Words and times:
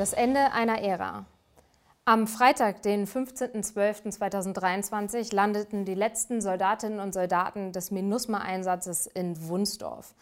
Das 0.00 0.12
Ende 0.14 0.52
einer 0.52 0.80
Ära. 0.80 1.26
Am 2.06 2.26
Freitag, 2.26 2.80
den 2.80 3.06
15.12.2023, 3.06 5.34
landeten 5.34 5.84
die 5.84 5.92
letzten 5.92 6.40
Soldatinnen 6.40 7.00
und 7.00 7.12
Soldaten 7.12 7.72
des 7.72 7.90
MINUSMA-Einsatzes 7.90 9.08
in 9.08 9.46
Wunsdorf. 9.46 10.14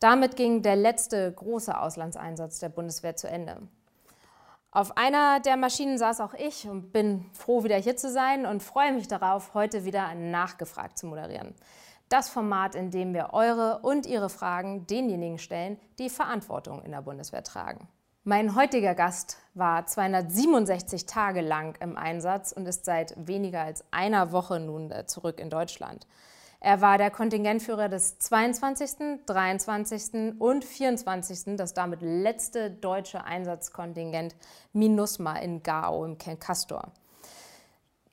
Damit 0.00 0.34
ging 0.34 0.62
der 0.62 0.74
letzte 0.74 1.30
große 1.30 1.78
Auslandseinsatz 1.78 2.58
der 2.58 2.70
Bundeswehr 2.70 3.14
zu 3.14 3.28
Ende. 3.28 3.58
Auf 4.72 4.96
einer 4.96 5.38
der 5.38 5.56
Maschinen 5.56 5.96
saß 5.96 6.20
auch 6.22 6.34
ich 6.34 6.68
und 6.68 6.90
bin 6.90 7.24
froh, 7.32 7.62
wieder 7.62 7.76
hier 7.76 7.96
zu 7.96 8.10
sein 8.10 8.46
und 8.46 8.64
freue 8.64 8.92
mich 8.92 9.06
darauf, 9.06 9.54
heute 9.54 9.84
wieder 9.84 10.12
nachgefragt 10.16 10.98
zu 10.98 11.06
moderieren. 11.06 11.54
Das 12.08 12.28
Format, 12.28 12.74
in 12.74 12.90
dem 12.90 13.14
wir 13.14 13.32
eure 13.32 13.78
und 13.82 14.06
ihre 14.06 14.28
Fragen 14.28 14.88
denjenigen 14.88 15.38
stellen, 15.38 15.78
die 16.00 16.10
Verantwortung 16.10 16.82
in 16.82 16.90
der 16.90 17.02
Bundeswehr 17.02 17.44
tragen. 17.44 17.86
Mein 18.24 18.54
heutiger 18.54 18.94
Gast 18.94 19.38
war 19.54 19.86
267 19.86 21.06
Tage 21.06 21.40
lang 21.40 21.78
im 21.80 21.96
Einsatz 21.96 22.52
und 22.52 22.66
ist 22.68 22.84
seit 22.84 23.14
weniger 23.16 23.62
als 23.62 23.82
einer 23.92 24.30
Woche 24.30 24.60
nun 24.60 24.90
äh, 24.90 25.06
zurück 25.06 25.40
in 25.40 25.48
Deutschland. 25.48 26.06
Er 26.60 26.82
war 26.82 26.98
der 26.98 27.10
Kontingentführer 27.10 27.88
des 27.88 28.18
22., 28.18 29.24
23. 29.24 30.38
und 30.38 30.66
24., 30.66 31.56
das 31.56 31.72
damit 31.72 32.02
letzte 32.02 32.70
deutsche 32.70 33.24
Einsatzkontingent 33.24 34.36
MINUSMA 34.74 35.38
in 35.38 35.62
Gao 35.62 36.04
im 36.04 36.18
Castor. 36.18 36.92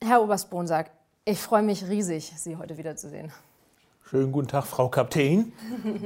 Herr 0.01 0.21
Oberst 0.21 0.49
Bonsack, 0.49 0.89
ich 1.25 1.39
freue 1.39 1.63
mich 1.63 1.85
riesig, 1.85 2.31
Sie 2.37 2.55
heute 2.55 2.77
wiederzusehen. 2.77 3.33
Schönen 4.05 4.31
guten 4.31 4.47
Tag, 4.47 4.67
Frau 4.67 4.87
Kapitän. 4.87 5.51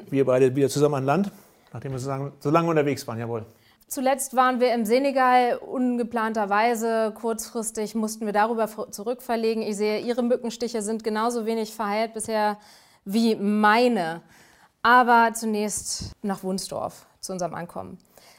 Wir 0.09 0.25
beide 0.25 0.55
wieder 0.55 0.69
zusammen 0.69 0.95
an 0.95 1.05
Land, 1.05 1.31
nachdem 1.71 1.91
wir 1.91 1.99
so 1.99 2.49
lange 2.49 2.67
unterwegs 2.67 3.05
waren, 3.05 3.19
jawohl. 3.19 3.45
Zuletzt 3.91 4.37
waren 4.37 4.61
wir 4.61 4.73
im 4.73 4.85
Senegal 4.85 5.57
ungeplanterweise. 5.57 7.11
Kurzfristig 7.13 7.93
mussten 7.93 8.25
wir 8.25 8.31
darüber 8.31 8.69
zurückverlegen. 8.89 9.61
Ich 9.63 9.75
sehe, 9.75 9.99
Ihre 9.99 10.23
Mückenstiche 10.23 10.81
sind 10.81 11.03
genauso 11.03 11.45
wenig 11.45 11.75
verheilt 11.75 12.13
bisher 12.13 12.57
wie 13.03 13.35
meine. 13.35 14.21
Aber 14.81 15.33
zunächst 15.33 16.13
nach 16.21 16.41
Wunsdorf 16.41 17.05
zu 17.19 17.33
unserem 17.33 17.53
Ankommen. 17.53 17.97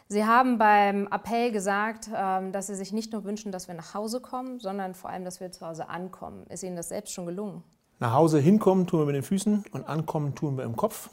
Sie 0.08 0.24
haben 0.24 0.56
beim 0.56 1.06
Appell 1.08 1.52
gesagt, 1.52 2.08
ähm, 2.16 2.52
dass 2.52 2.68
Sie 2.68 2.74
sich 2.74 2.94
nicht 2.94 3.12
nur 3.12 3.24
wünschen, 3.24 3.52
dass 3.52 3.68
wir 3.68 3.74
nach 3.74 3.92
Hause 3.92 4.20
kommen, 4.20 4.58
sondern 4.58 4.94
vor 4.94 5.10
allem, 5.10 5.26
dass 5.26 5.40
wir 5.40 5.52
zu 5.52 5.66
Hause 5.66 5.90
ankommen. 5.90 6.46
Ist 6.48 6.62
Ihnen 6.62 6.76
das 6.76 6.88
selbst 6.88 7.12
schon 7.12 7.26
gelungen? 7.26 7.62
Nach 7.98 8.14
Hause 8.14 8.38
hinkommen 8.38 8.86
tun 8.86 9.00
wir 9.00 9.04
mit 9.04 9.16
den 9.16 9.22
Füßen 9.22 9.66
und 9.72 9.86
ankommen 9.86 10.34
tun 10.34 10.56
wir 10.56 10.64
im 10.64 10.76
Kopf. 10.76 11.10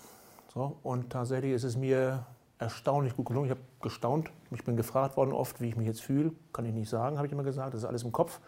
So, 0.53 0.77
und 0.81 1.09
tatsächlich 1.09 1.51
ist 1.51 1.65
es 1.65 1.75
mir 1.75 2.25
erstaunlich 2.59 3.15
gut 3.15 3.25
gelungen. 3.25 3.45
Ich 3.45 3.51
habe 3.51 3.61
gestaunt. 3.81 4.29
Ich 4.51 4.63
bin 4.63 4.77
gefragt 4.77 5.17
worden 5.17 5.33
oft, 5.33 5.59
wie 5.61 5.69
ich 5.69 5.75
mich 5.75 5.87
jetzt 5.87 6.01
fühle. 6.01 6.33
Kann 6.53 6.65
ich 6.65 6.73
nicht 6.73 6.89
sagen, 6.89 7.17
habe 7.17 7.25
ich 7.25 7.33
immer 7.33 7.43
gesagt. 7.43 7.73
Das 7.73 7.81
ist 7.81 7.87
alles 7.87 8.03
im 8.03 8.11
Kopf. 8.11 8.39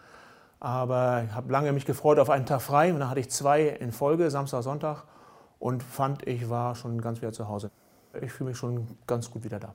Aber 0.60 1.24
ich 1.26 1.34
habe 1.34 1.50
lange 1.50 1.72
mich 1.72 1.86
gefreut 1.86 2.18
auf 2.18 2.30
einen 2.30 2.46
Tag 2.46 2.62
frei. 2.62 2.92
Und 2.92 3.00
dann 3.00 3.10
hatte 3.10 3.20
ich 3.20 3.30
zwei 3.30 3.62
in 3.66 3.90
Folge, 3.90 4.30
Samstag, 4.30 4.62
Sonntag. 4.62 5.04
Und 5.58 5.82
fand, 5.82 6.26
ich 6.26 6.48
war 6.48 6.74
schon 6.74 7.00
ganz 7.00 7.20
wieder 7.20 7.32
zu 7.32 7.48
Hause. 7.48 7.70
Ich 8.20 8.32
fühle 8.32 8.50
mich 8.50 8.58
schon 8.58 8.86
ganz 9.06 9.30
gut 9.30 9.44
wieder 9.44 9.58
da. 9.58 9.74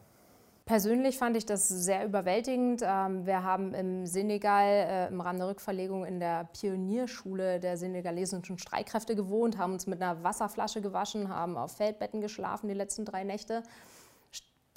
Persönlich 0.66 1.18
fand 1.18 1.38
ich 1.38 1.46
das 1.46 1.70
sehr 1.70 2.06
überwältigend. 2.06 2.84
Ähm, 2.86 3.26
wir 3.26 3.42
haben 3.44 3.74
im 3.74 4.06
Senegal 4.06 4.66
äh, 4.66 5.08
im 5.08 5.22
Rahmen 5.22 5.40
der 5.40 5.48
Rückverlegung 5.48 6.04
in 6.04 6.20
der 6.20 6.50
Pionierschule 6.60 7.62
der 7.62 7.78
senegalesischen 7.78 8.58
Streitkräfte 8.58 9.16
gewohnt, 9.16 9.58
haben 9.58 9.72
uns 9.72 9.88
mit 9.88 10.02
einer 10.02 10.24
Wasserflasche 10.24 10.82
gewaschen, 10.82 11.30
haben 11.30 11.56
auf 11.56 11.78
Feldbetten 11.78 12.20
geschlafen 12.20 12.68
die 12.68 12.74
letzten 12.74 13.06
drei 13.06 13.24
Nächte 13.24 13.64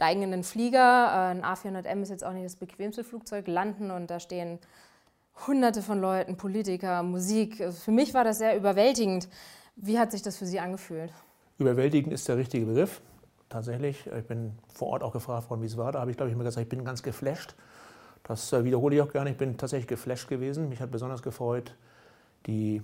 steigen 0.00 0.22
in 0.22 0.30
den 0.30 0.44
Flieger. 0.44 0.78
Äh, 0.78 1.30
ein 1.32 1.44
A400M 1.44 2.00
ist 2.00 2.08
jetzt 2.08 2.24
auch 2.24 2.32
nicht 2.32 2.46
das 2.46 2.56
bequemste 2.56 3.04
Flugzeug, 3.04 3.46
landen 3.46 3.90
und 3.90 4.10
da 4.10 4.18
stehen 4.18 4.58
hunderte 5.46 5.82
von 5.82 6.00
Leuten, 6.00 6.38
Politiker, 6.38 7.02
Musik. 7.02 7.60
Also 7.60 7.78
für 7.78 7.90
mich 7.90 8.14
war 8.14 8.24
das 8.24 8.38
sehr 8.38 8.56
überwältigend. 8.56 9.28
Wie 9.76 9.98
hat 9.98 10.10
sich 10.10 10.22
das 10.22 10.38
für 10.38 10.46
Sie 10.46 10.58
angefühlt? 10.58 11.12
Überwältigend 11.58 12.14
ist 12.14 12.26
der 12.28 12.38
richtige 12.38 12.64
Begriff. 12.64 13.02
Tatsächlich, 13.50 14.06
ich 14.06 14.24
bin 14.24 14.52
vor 14.72 14.88
Ort 14.88 15.02
auch 15.02 15.12
gefragt 15.12 15.50
worden, 15.50 15.60
wie 15.60 15.66
es 15.66 15.76
war. 15.76 15.92
Da 15.92 16.00
habe 16.00 16.10
ich, 16.10 16.16
glaube 16.16 16.30
ich, 16.30 16.34
immer 16.34 16.44
gesagt, 16.44 16.62
ich 16.62 16.68
bin 16.70 16.82
ganz 16.82 17.02
geflasht. 17.02 17.54
Das 18.22 18.54
äh, 18.54 18.64
wiederhole 18.64 18.96
ich 18.96 19.02
auch 19.02 19.12
gerne. 19.12 19.30
Ich 19.30 19.36
bin 19.36 19.58
tatsächlich 19.58 19.88
geflasht 19.88 20.28
gewesen. 20.28 20.70
Mich 20.70 20.80
hat 20.80 20.90
besonders 20.90 21.20
gefreut, 21.20 21.74
die 22.46 22.80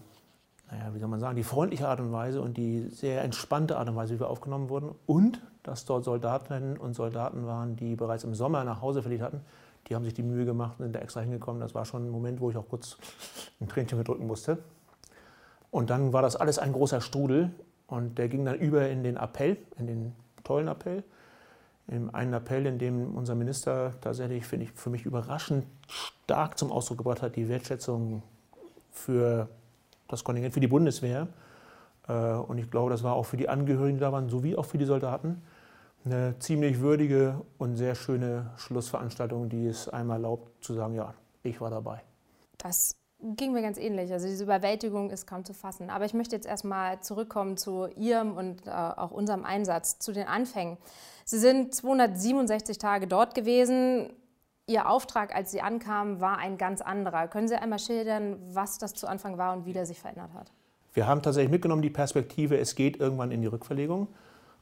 naja, 0.70 0.94
wie 0.94 0.98
soll 0.98 1.08
man 1.08 1.20
sagen, 1.20 1.36
die 1.36 1.44
freundliche 1.44 1.86
Art 1.88 2.00
und 2.00 2.12
Weise 2.12 2.42
und 2.42 2.56
die 2.56 2.88
sehr 2.88 3.22
entspannte 3.22 3.76
Art 3.76 3.88
und 3.88 3.96
Weise, 3.96 4.14
wie 4.14 4.20
wir 4.20 4.28
aufgenommen 4.28 4.68
wurden. 4.68 4.94
Und 5.06 5.40
dass 5.62 5.84
dort 5.84 6.04
Soldatinnen 6.04 6.76
und 6.76 6.94
Soldaten 6.94 7.46
waren, 7.46 7.76
die 7.76 7.96
bereits 7.96 8.24
im 8.24 8.34
Sommer 8.34 8.64
nach 8.64 8.80
Hause 8.80 9.02
verlegt 9.02 9.22
hatten. 9.22 9.40
Die 9.86 9.94
haben 9.94 10.04
sich 10.04 10.14
die 10.14 10.22
Mühe 10.22 10.44
gemacht 10.44 10.74
und 10.78 10.84
sind 10.84 10.96
da 10.96 11.00
extra 11.00 11.20
hingekommen. 11.20 11.60
Das 11.60 11.74
war 11.74 11.84
schon 11.84 12.06
ein 12.06 12.10
Moment, 12.10 12.40
wo 12.40 12.50
ich 12.50 12.56
auch 12.56 12.68
kurz 12.68 12.96
ein 13.60 13.68
Tränchen 13.68 13.96
verdrücken 13.96 14.26
musste. 14.26 14.58
Und 15.70 15.90
dann 15.90 16.12
war 16.12 16.22
das 16.22 16.36
alles 16.36 16.58
ein 16.58 16.72
großer 16.72 17.00
Strudel 17.00 17.50
und 17.86 18.18
der 18.18 18.28
ging 18.28 18.44
dann 18.44 18.56
über 18.56 18.88
in 18.88 19.04
den 19.04 19.16
Appell, 19.16 19.58
in 19.78 19.86
den 19.86 20.12
tollen 20.42 20.68
Appell. 20.68 21.04
In 21.88 22.12
einen 22.12 22.32
Appell, 22.32 22.66
in 22.66 22.78
dem 22.78 23.14
unser 23.14 23.36
Minister 23.36 23.92
tatsächlich, 24.00 24.44
finde 24.44 24.64
ich, 24.64 24.72
für 24.72 24.90
mich 24.90 25.04
überraschend 25.04 25.66
stark 25.86 26.58
zum 26.58 26.72
Ausdruck 26.72 26.98
gebracht 26.98 27.22
hat, 27.22 27.36
die 27.36 27.48
Wertschätzung 27.48 28.24
für 28.90 29.48
das 30.08 30.24
Kontingent 30.24 30.54
für 30.54 30.60
die 30.60 30.68
Bundeswehr. 30.68 31.28
Äh, 32.08 32.12
und 32.12 32.58
ich 32.58 32.70
glaube, 32.70 32.90
das 32.90 33.02
war 33.02 33.14
auch 33.14 33.24
für 33.24 33.36
die 33.36 33.48
Angehörigen, 33.48 33.96
die 33.96 34.00
da 34.00 34.12
waren, 34.12 34.28
sowie 34.28 34.56
auch 34.56 34.64
für 34.64 34.78
die 34.78 34.84
Soldaten, 34.84 35.42
eine 36.04 36.38
ziemlich 36.38 36.80
würdige 36.80 37.42
und 37.58 37.76
sehr 37.76 37.94
schöne 37.94 38.50
Schlussveranstaltung, 38.56 39.48
die 39.48 39.66
es 39.66 39.88
einmal 39.88 40.18
erlaubt 40.18 40.64
zu 40.64 40.74
sagen, 40.74 40.94
ja, 40.94 41.14
ich 41.42 41.60
war 41.60 41.70
dabei. 41.70 42.02
Das 42.58 42.96
ging 43.20 43.52
mir 43.52 43.62
ganz 43.62 43.78
ähnlich. 43.78 44.12
Also 44.12 44.28
diese 44.28 44.44
Überwältigung 44.44 45.10
ist 45.10 45.26
kaum 45.26 45.44
zu 45.44 45.54
fassen. 45.54 45.90
Aber 45.90 46.04
ich 46.04 46.14
möchte 46.14 46.36
jetzt 46.36 46.46
erstmal 46.46 47.00
zurückkommen 47.00 47.56
zu 47.56 47.88
Ihrem 47.96 48.36
und 48.36 48.66
äh, 48.66 48.70
auch 48.70 49.10
unserem 49.10 49.44
Einsatz, 49.44 49.98
zu 49.98 50.12
den 50.12 50.26
Anfängen. 50.26 50.76
Sie 51.24 51.38
sind 51.38 51.74
267 51.74 52.78
Tage 52.78 53.06
dort 53.06 53.34
gewesen. 53.34 54.12
Ihr 54.68 54.90
Auftrag, 54.90 55.32
als 55.32 55.52
Sie 55.52 55.60
ankamen, 55.60 56.20
war 56.20 56.38
ein 56.38 56.58
ganz 56.58 56.80
anderer. 56.80 57.28
Können 57.28 57.46
Sie 57.46 57.54
einmal 57.54 57.78
schildern, 57.78 58.36
was 58.52 58.78
das 58.78 58.94
zu 58.94 59.06
Anfang 59.06 59.38
war 59.38 59.52
und 59.52 59.64
wie 59.64 59.72
der 59.72 59.86
sich 59.86 60.00
verändert 60.00 60.34
hat? 60.34 60.50
Wir 60.92 61.06
haben 61.06 61.22
tatsächlich 61.22 61.52
mitgenommen 61.52 61.82
die 61.82 61.90
Perspektive, 61.90 62.58
es 62.58 62.74
geht 62.74 62.96
irgendwann 62.96 63.30
in 63.30 63.42
die 63.42 63.46
Rückverlegung. 63.46 64.08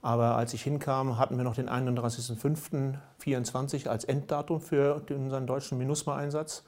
Aber 0.03 0.37
als 0.37 0.53
ich 0.53 0.62
hinkam, 0.62 1.16
hatten 1.16 1.38
wir 1.38 1.44
noch 1.44 1.54
den 1.54 1.70
31.05.24 1.70 3.88
als 3.88 4.04
Enddatum 4.04 4.60
für 4.60 5.00
unseren 5.09 5.47
deutschen 5.47 5.78
MINUSMA-Einsatz. 5.78 6.64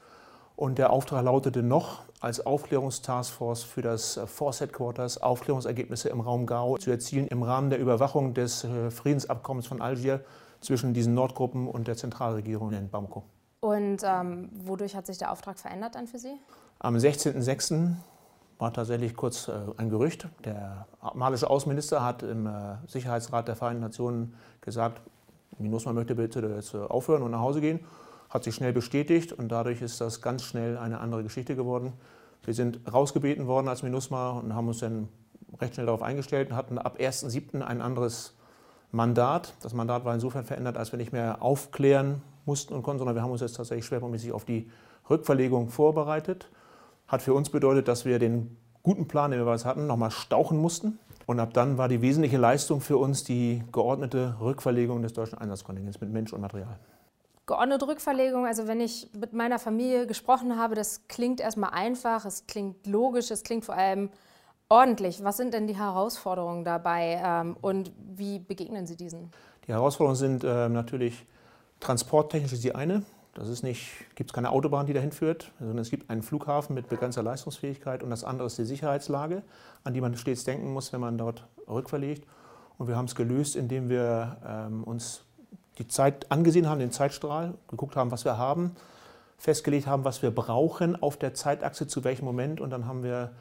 Und 0.55 0.79
der 0.79 0.89
Auftrag 0.89 1.23
lautete 1.23 1.61
noch, 1.61 2.05
als 2.19 2.43
Aufklärungstaskforce 2.43 3.63
für 3.63 3.83
das 3.83 4.19
Force 4.25 4.61
Headquarters 4.61 5.21
Aufklärungsergebnisse 5.21 6.09
im 6.09 6.21
Raum 6.21 6.47
Gao 6.47 6.79
zu 6.79 6.89
erzielen 6.89 7.27
im 7.27 7.43
Rahmen 7.43 7.69
der 7.69 7.77
Überwachung 7.77 8.33
des 8.33 8.63
äh, 8.63 8.89
Friedensabkommens 8.89 9.67
von 9.67 9.79
Algier 9.79 10.21
zwischen 10.61 10.93
diesen 10.93 11.13
Nordgruppen 11.13 11.67
und 11.67 11.87
der 11.87 11.95
Zentralregierung 11.95 12.71
in 12.71 12.89
Bamako. 12.89 13.23
Und 13.59 14.03
ähm, 14.03 14.49
wodurch 14.53 14.95
hat 14.95 15.05
sich 15.07 15.17
der 15.17 15.31
Auftrag 15.31 15.59
verändert 15.59 15.95
dann 15.95 16.07
für 16.07 16.19
Sie? 16.19 16.33
Am 16.79 16.95
16.06. 16.95 17.93
war 18.59 18.71
tatsächlich 18.71 19.15
kurz 19.15 19.47
äh, 19.47 19.53
ein 19.77 19.89
Gerücht. 19.89 20.27
Der 20.45 20.87
malische 21.15 21.49
Außenminister 21.49 22.03
hat 22.03 22.23
im 22.23 22.45
äh, 22.45 22.75
Sicherheitsrat 22.87 23.47
der 23.47 23.55
Vereinten 23.55 23.81
Nationen 23.81 24.35
gesagt, 24.61 25.01
MINUSMA 25.57 25.93
möchte 25.93 26.15
bitte 26.15 26.39
jetzt 26.55 26.73
äh, 26.73 26.77
aufhören 26.77 27.23
und 27.23 27.31
nach 27.31 27.39
Hause 27.39 27.61
gehen. 27.61 27.79
Hat 28.29 28.43
sich 28.43 28.55
schnell 28.55 28.73
bestätigt 28.73 29.33
und 29.33 29.49
dadurch 29.49 29.81
ist 29.81 30.01
das 30.01 30.21
ganz 30.21 30.43
schnell 30.43 30.77
eine 30.77 30.99
andere 30.99 31.23
Geschichte 31.23 31.55
geworden. 31.55 31.93
Wir 32.43 32.53
sind 32.53 32.79
rausgebeten 32.91 33.47
worden 33.47 33.67
als 33.67 33.81
MINUSMA 33.83 34.31
und 34.31 34.53
haben 34.53 34.67
uns 34.67 34.79
dann 34.79 35.09
recht 35.59 35.73
schnell 35.73 35.87
darauf 35.87 36.03
eingestellt 36.03 36.51
und 36.51 36.55
hatten 36.55 36.77
ab 36.77 36.97
1.07. 36.99 37.61
ein 37.61 37.81
anderes 37.81 38.36
Mandat. 38.91 39.53
Das 39.61 39.73
Mandat 39.73 40.05
war 40.05 40.13
insofern 40.13 40.45
verändert, 40.45 40.77
als 40.77 40.91
wir 40.91 40.97
nicht 40.97 41.11
mehr 41.11 41.41
aufklären 41.41 42.21
mussten 42.45 42.73
und 42.73 42.83
konnten, 42.83 42.99
sondern 42.99 43.15
wir 43.15 43.21
haben 43.21 43.31
uns 43.31 43.41
jetzt 43.41 43.55
tatsächlich 43.55 43.85
schwerpunktmäßig 43.85 44.31
auf 44.31 44.45
die 44.45 44.69
Rückverlegung 45.09 45.69
vorbereitet. 45.69 46.49
Hat 47.07 47.21
für 47.21 47.33
uns 47.33 47.49
bedeutet, 47.49 47.87
dass 47.87 48.05
wir 48.05 48.19
den 48.19 48.57
guten 48.83 49.07
Plan, 49.07 49.31
den 49.31 49.39
wir 49.39 49.45
bereits 49.45 49.65
hatten, 49.65 49.87
nochmal 49.87 50.11
stauchen 50.11 50.57
mussten. 50.57 50.99
Und 51.25 51.41
ab 51.41 51.53
dann 51.53 51.77
war 51.77 51.89
die 51.89 52.01
wesentliche 52.01 52.37
Leistung 52.37 52.79
für 52.79 52.97
uns 52.97 53.25
die 53.25 53.61
geordnete 53.73 54.37
Rückverlegung 54.39 55.01
des 55.01 55.11
deutschen 55.11 55.37
Einsatzkontingents 55.37 55.99
mit 55.99 56.09
Mensch 56.09 56.31
und 56.31 56.39
Material. 56.39 56.79
Geordnete 57.45 57.87
Rückverlegung, 57.87 58.45
also 58.45 58.67
wenn 58.67 58.79
ich 58.79 59.09
mit 59.13 59.33
meiner 59.33 59.59
Familie 59.59 60.07
gesprochen 60.07 60.57
habe, 60.57 60.75
das 60.75 61.07
klingt 61.07 61.41
erstmal 61.41 61.71
einfach, 61.71 62.25
es 62.25 62.45
klingt 62.47 62.87
logisch, 62.87 63.31
es 63.31 63.43
klingt 63.43 63.65
vor 63.65 63.75
allem 63.75 64.09
ordentlich. 64.69 65.23
Was 65.23 65.37
sind 65.37 65.53
denn 65.53 65.67
die 65.67 65.77
Herausforderungen 65.77 66.63
dabei 66.63 67.21
ähm, 67.23 67.57
und 67.61 67.91
wie 68.15 68.39
begegnen 68.39 68.87
Sie 68.87 68.95
diesen? 68.95 69.31
Die 69.67 69.73
Herausforderungen 69.73 70.17
sind 70.17 70.43
äh, 70.43 70.69
natürlich 70.69 71.25
transporttechnisch 71.79 72.59
die 72.59 72.75
eine. 72.75 73.03
Das 73.33 73.49
ist 73.49 73.61
nicht, 73.61 73.91
gibt 74.15 74.31
es 74.31 74.33
keine 74.33 74.49
Autobahn, 74.49 74.87
die 74.87 74.93
dahin 74.93 75.11
führt, 75.11 75.51
sondern 75.59 75.77
es 75.77 75.91
gibt 75.91 76.09
einen 76.09 76.23
Flughafen 76.23 76.73
mit 76.73 76.89
begrenzter 76.89 77.21
Leistungsfähigkeit 77.21 78.01
und 78.01 78.09
das 78.09 78.23
andere 78.23 78.47
ist 78.47 78.57
die 78.57 78.65
Sicherheitslage, 78.65 79.43
an 79.83 79.93
die 79.93 80.01
man 80.01 80.17
stets 80.17 80.43
denken 80.43 80.73
muss, 80.73 80.91
wenn 80.91 81.01
man 81.01 81.19
dort 81.19 81.45
rückverlegt. 81.67 82.25
Und 82.79 82.87
wir 82.87 82.95
haben 82.95 83.05
es 83.05 83.13
gelöst, 83.13 83.55
indem 83.55 83.89
wir 83.89 84.37
ähm, 84.45 84.83
uns 84.83 85.21
die 85.77 85.87
Zeit 85.87 86.31
angesehen 86.31 86.67
haben, 86.67 86.79
den 86.79 86.91
Zeitstrahl, 86.91 87.53
geguckt 87.67 87.95
haben, 87.95 88.09
was 88.09 88.25
wir 88.25 88.39
haben, 88.39 88.75
festgelegt 89.37 89.85
haben, 89.85 90.03
was 90.03 90.23
wir 90.23 90.31
brauchen 90.31 91.01
auf 91.01 91.17
der 91.17 91.35
Zeitachse, 91.35 91.85
zu 91.85 92.03
welchem 92.03 92.25
Moment. 92.25 92.59
Und 92.59 92.71
dann 92.71 92.87
haben 92.87 93.03
wir 93.03 93.31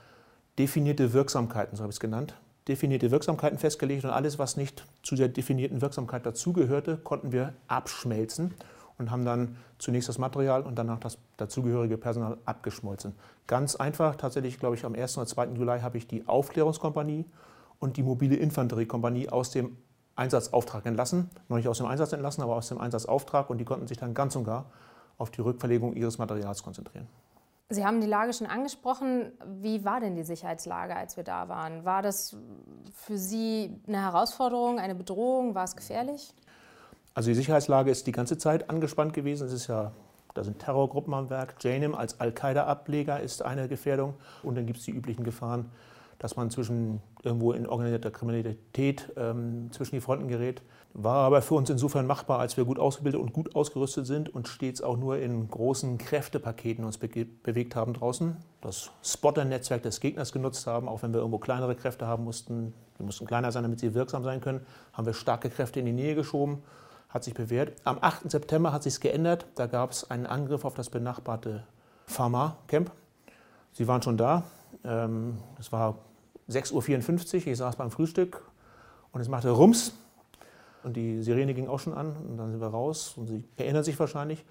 definierte 0.58 1.12
Wirksamkeiten, 1.12 1.76
so 1.76 1.82
habe 1.82 1.90
ich 1.90 1.96
es 1.96 2.00
genannt, 2.00 2.34
definierte 2.68 3.10
Wirksamkeiten 3.10 3.58
festgelegt. 3.58 4.04
Und 4.04 4.10
alles, 4.10 4.38
was 4.38 4.56
nicht 4.56 4.84
zu 5.02 5.14
der 5.14 5.28
definierten 5.28 5.80
Wirksamkeit 5.80 6.26
dazugehörte, 6.26 6.96
konnten 6.96 7.32
wir 7.32 7.52
abschmelzen 7.68 8.54
und 8.98 9.10
haben 9.10 9.24
dann 9.24 9.56
zunächst 9.78 10.08
das 10.08 10.18
Material 10.18 10.62
und 10.62 10.76
danach 10.76 10.98
das 10.98 11.18
dazugehörige 11.36 11.98
Personal 11.98 12.38
abgeschmolzen. 12.44 13.14
Ganz 13.46 13.76
einfach, 13.76 14.16
tatsächlich, 14.16 14.58
glaube 14.58 14.76
ich, 14.76 14.84
am 14.84 14.94
1. 14.94 15.18
oder 15.18 15.26
2. 15.26 15.48
Juli 15.48 15.80
habe 15.80 15.98
ich 15.98 16.06
die 16.06 16.26
Aufklärungskompanie 16.26 17.26
und 17.78 17.96
die 17.96 18.02
mobile 18.02 18.36
Infanteriekompanie 18.36 19.28
aus 19.28 19.50
dem 19.50 19.76
Einsatzauftrag 20.16 20.86
entlassen. 20.86 21.30
Noch 21.48 21.58
nicht 21.58 21.68
aus 21.68 21.78
dem 21.78 21.86
Einsatz 21.86 22.12
entlassen, 22.12 22.42
aber 22.42 22.56
aus 22.56 22.68
dem 22.68 22.78
Einsatzauftrag 22.78 23.50
und 23.50 23.58
die 23.58 23.64
konnten 23.64 23.86
sich 23.86 23.98
dann 23.98 24.14
ganz 24.14 24.34
und 24.34 24.44
gar 24.44 24.70
auf 25.18 25.30
die 25.30 25.42
Rückverlegung 25.42 25.94
ihres 25.94 26.18
Materials 26.18 26.62
konzentrieren. 26.62 27.06
Sie 27.68 27.84
haben 27.84 28.00
die 28.00 28.06
Lage 28.06 28.32
schon 28.32 28.46
angesprochen. 28.46 29.32
Wie 29.44 29.84
war 29.84 29.98
denn 29.98 30.14
die 30.14 30.22
Sicherheitslage, 30.22 30.94
als 30.94 31.16
wir 31.16 31.24
da 31.24 31.48
waren? 31.48 31.84
War 31.84 32.00
das 32.00 32.36
für 32.94 33.18
Sie 33.18 33.80
eine 33.88 34.02
Herausforderung, 34.02 34.78
eine 34.78 34.94
Bedrohung? 34.94 35.56
War 35.56 35.64
es 35.64 35.74
gefährlich? 35.74 36.32
Also 37.14 37.30
die 37.30 37.34
Sicherheitslage 37.34 37.90
ist 37.90 38.06
die 38.06 38.12
ganze 38.12 38.38
Zeit 38.38 38.70
angespannt 38.70 39.14
gewesen. 39.14 39.46
Es 39.48 39.52
ist 39.52 39.66
ja, 39.66 39.90
da 40.34 40.44
sind 40.44 40.60
Terrorgruppen 40.60 41.12
am 41.12 41.28
Werk. 41.28 41.56
JANIM 41.60 41.96
als 41.96 42.20
Al-Qaida-Ableger 42.20 43.20
ist 43.20 43.42
eine 43.42 43.66
Gefährdung. 43.66 44.14
Und 44.44 44.54
dann 44.54 44.66
gibt 44.66 44.78
es 44.78 44.84
die 44.84 44.92
üblichen 44.92 45.24
Gefahren, 45.24 45.72
dass 46.18 46.36
man 46.36 46.50
zwischen 46.50 47.00
irgendwo 47.22 47.52
in 47.52 47.66
organisierter 47.66 48.10
Kriminalität 48.10 49.12
ähm, 49.16 49.70
zwischen 49.72 49.96
die 49.96 50.00
Fronten 50.00 50.28
gerät. 50.28 50.62
War 50.94 51.26
aber 51.26 51.42
für 51.42 51.54
uns 51.54 51.68
insofern 51.68 52.06
machbar, 52.06 52.38
als 52.38 52.56
wir 52.56 52.64
gut 52.64 52.78
ausgebildet 52.78 53.20
und 53.20 53.32
gut 53.32 53.54
ausgerüstet 53.54 54.06
sind 54.06 54.34
und 54.34 54.48
stets 54.48 54.80
auch 54.80 54.96
nur 54.96 55.18
in 55.18 55.48
großen 55.48 55.98
Kräftepaketen 55.98 56.84
uns 56.84 56.98
be 56.98 57.26
bewegt 57.42 57.76
haben 57.76 57.92
draußen. 57.92 58.36
Das 58.62 58.90
Spotter-Netzwerk 59.02 59.82
des 59.82 60.00
Gegners 60.00 60.32
genutzt 60.32 60.66
haben, 60.66 60.88
auch 60.88 61.02
wenn 61.02 61.12
wir 61.12 61.20
irgendwo 61.20 61.38
kleinere 61.38 61.74
Kräfte 61.74 62.06
haben 62.06 62.24
mussten. 62.24 62.72
Die 62.98 63.02
mussten 63.02 63.26
kleiner 63.26 63.52
sein, 63.52 63.62
damit 63.62 63.80
sie 63.80 63.94
wirksam 63.94 64.24
sein 64.24 64.40
können. 64.40 64.60
Haben 64.92 65.06
wir 65.06 65.14
starke 65.14 65.50
Kräfte 65.50 65.80
in 65.80 65.86
die 65.86 65.92
Nähe 65.92 66.14
geschoben 66.14 66.62
hat 67.08 67.24
sich 67.24 67.34
bewährt. 67.34 67.72
Am 67.84 67.98
8. 68.00 68.30
September 68.30 68.72
hat 68.72 68.82
sich 68.82 69.00
geändert. 69.00 69.46
Da 69.54 69.66
gab 69.66 69.90
es 69.90 70.10
einen 70.10 70.26
Angriff 70.26 70.64
auf 70.64 70.74
das 70.74 70.90
benachbarte 70.90 71.64
Pharma-Camp. 72.06 72.90
Sie 73.72 73.88
waren 73.88 74.02
schon 74.02 74.16
da. 74.16 74.44
Ähm, 74.84 75.38
es 75.58 75.72
war 75.72 75.98
6.54 76.48 77.34
Uhr. 77.34 77.46
Ich 77.48 77.58
saß 77.58 77.76
beim 77.76 77.90
Frühstück 77.90 78.42
und 79.12 79.20
es 79.20 79.28
machte 79.28 79.50
Rums. 79.50 79.92
Und 80.84 80.96
die 80.96 81.22
Sirene 81.22 81.54
ging 81.54 81.68
auch 81.68 81.80
schon 81.80 81.94
an. 81.94 82.14
Und 82.28 82.36
dann 82.36 82.50
sind 82.50 82.60
wir 82.60 82.68
raus. 82.68 83.14
Und 83.16 83.26
Sie 83.26 83.44
erinnern 83.56 83.82
sich 83.82 83.98
wahrscheinlich. 83.98 84.44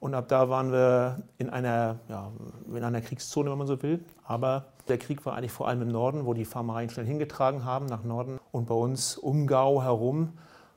Und 0.00 0.14
ab 0.14 0.28
da 0.28 0.48
waren 0.48 0.70
wir 0.70 1.22
in 1.38 1.50
einer, 1.50 1.96
ja, 2.08 2.30
in 2.72 2.84
einer 2.84 3.00
Kriegszone, 3.00 3.50
wenn 3.50 3.58
man 3.58 3.66
so 3.66 3.82
will. 3.82 4.04
Aber 4.24 4.66
der 4.88 4.98
Krieg 4.98 5.24
war 5.26 5.34
eigentlich 5.34 5.52
vor 5.52 5.66
allem 5.66 5.82
im 5.82 5.88
Norden, 5.88 6.24
wo 6.24 6.34
die 6.34 6.44
Pharmareien 6.44 6.90
schnell 6.90 7.06
hingetragen 7.06 7.64
haben, 7.64 7.86
nach 7.86 8.04
Norden. 8.04 8.38
Und 8.52 8.66
bei 8.66 8.74
uns 8.74 9.16
um 9.16 9.46
Gau 9.46 9.82
herum 9.82 10.34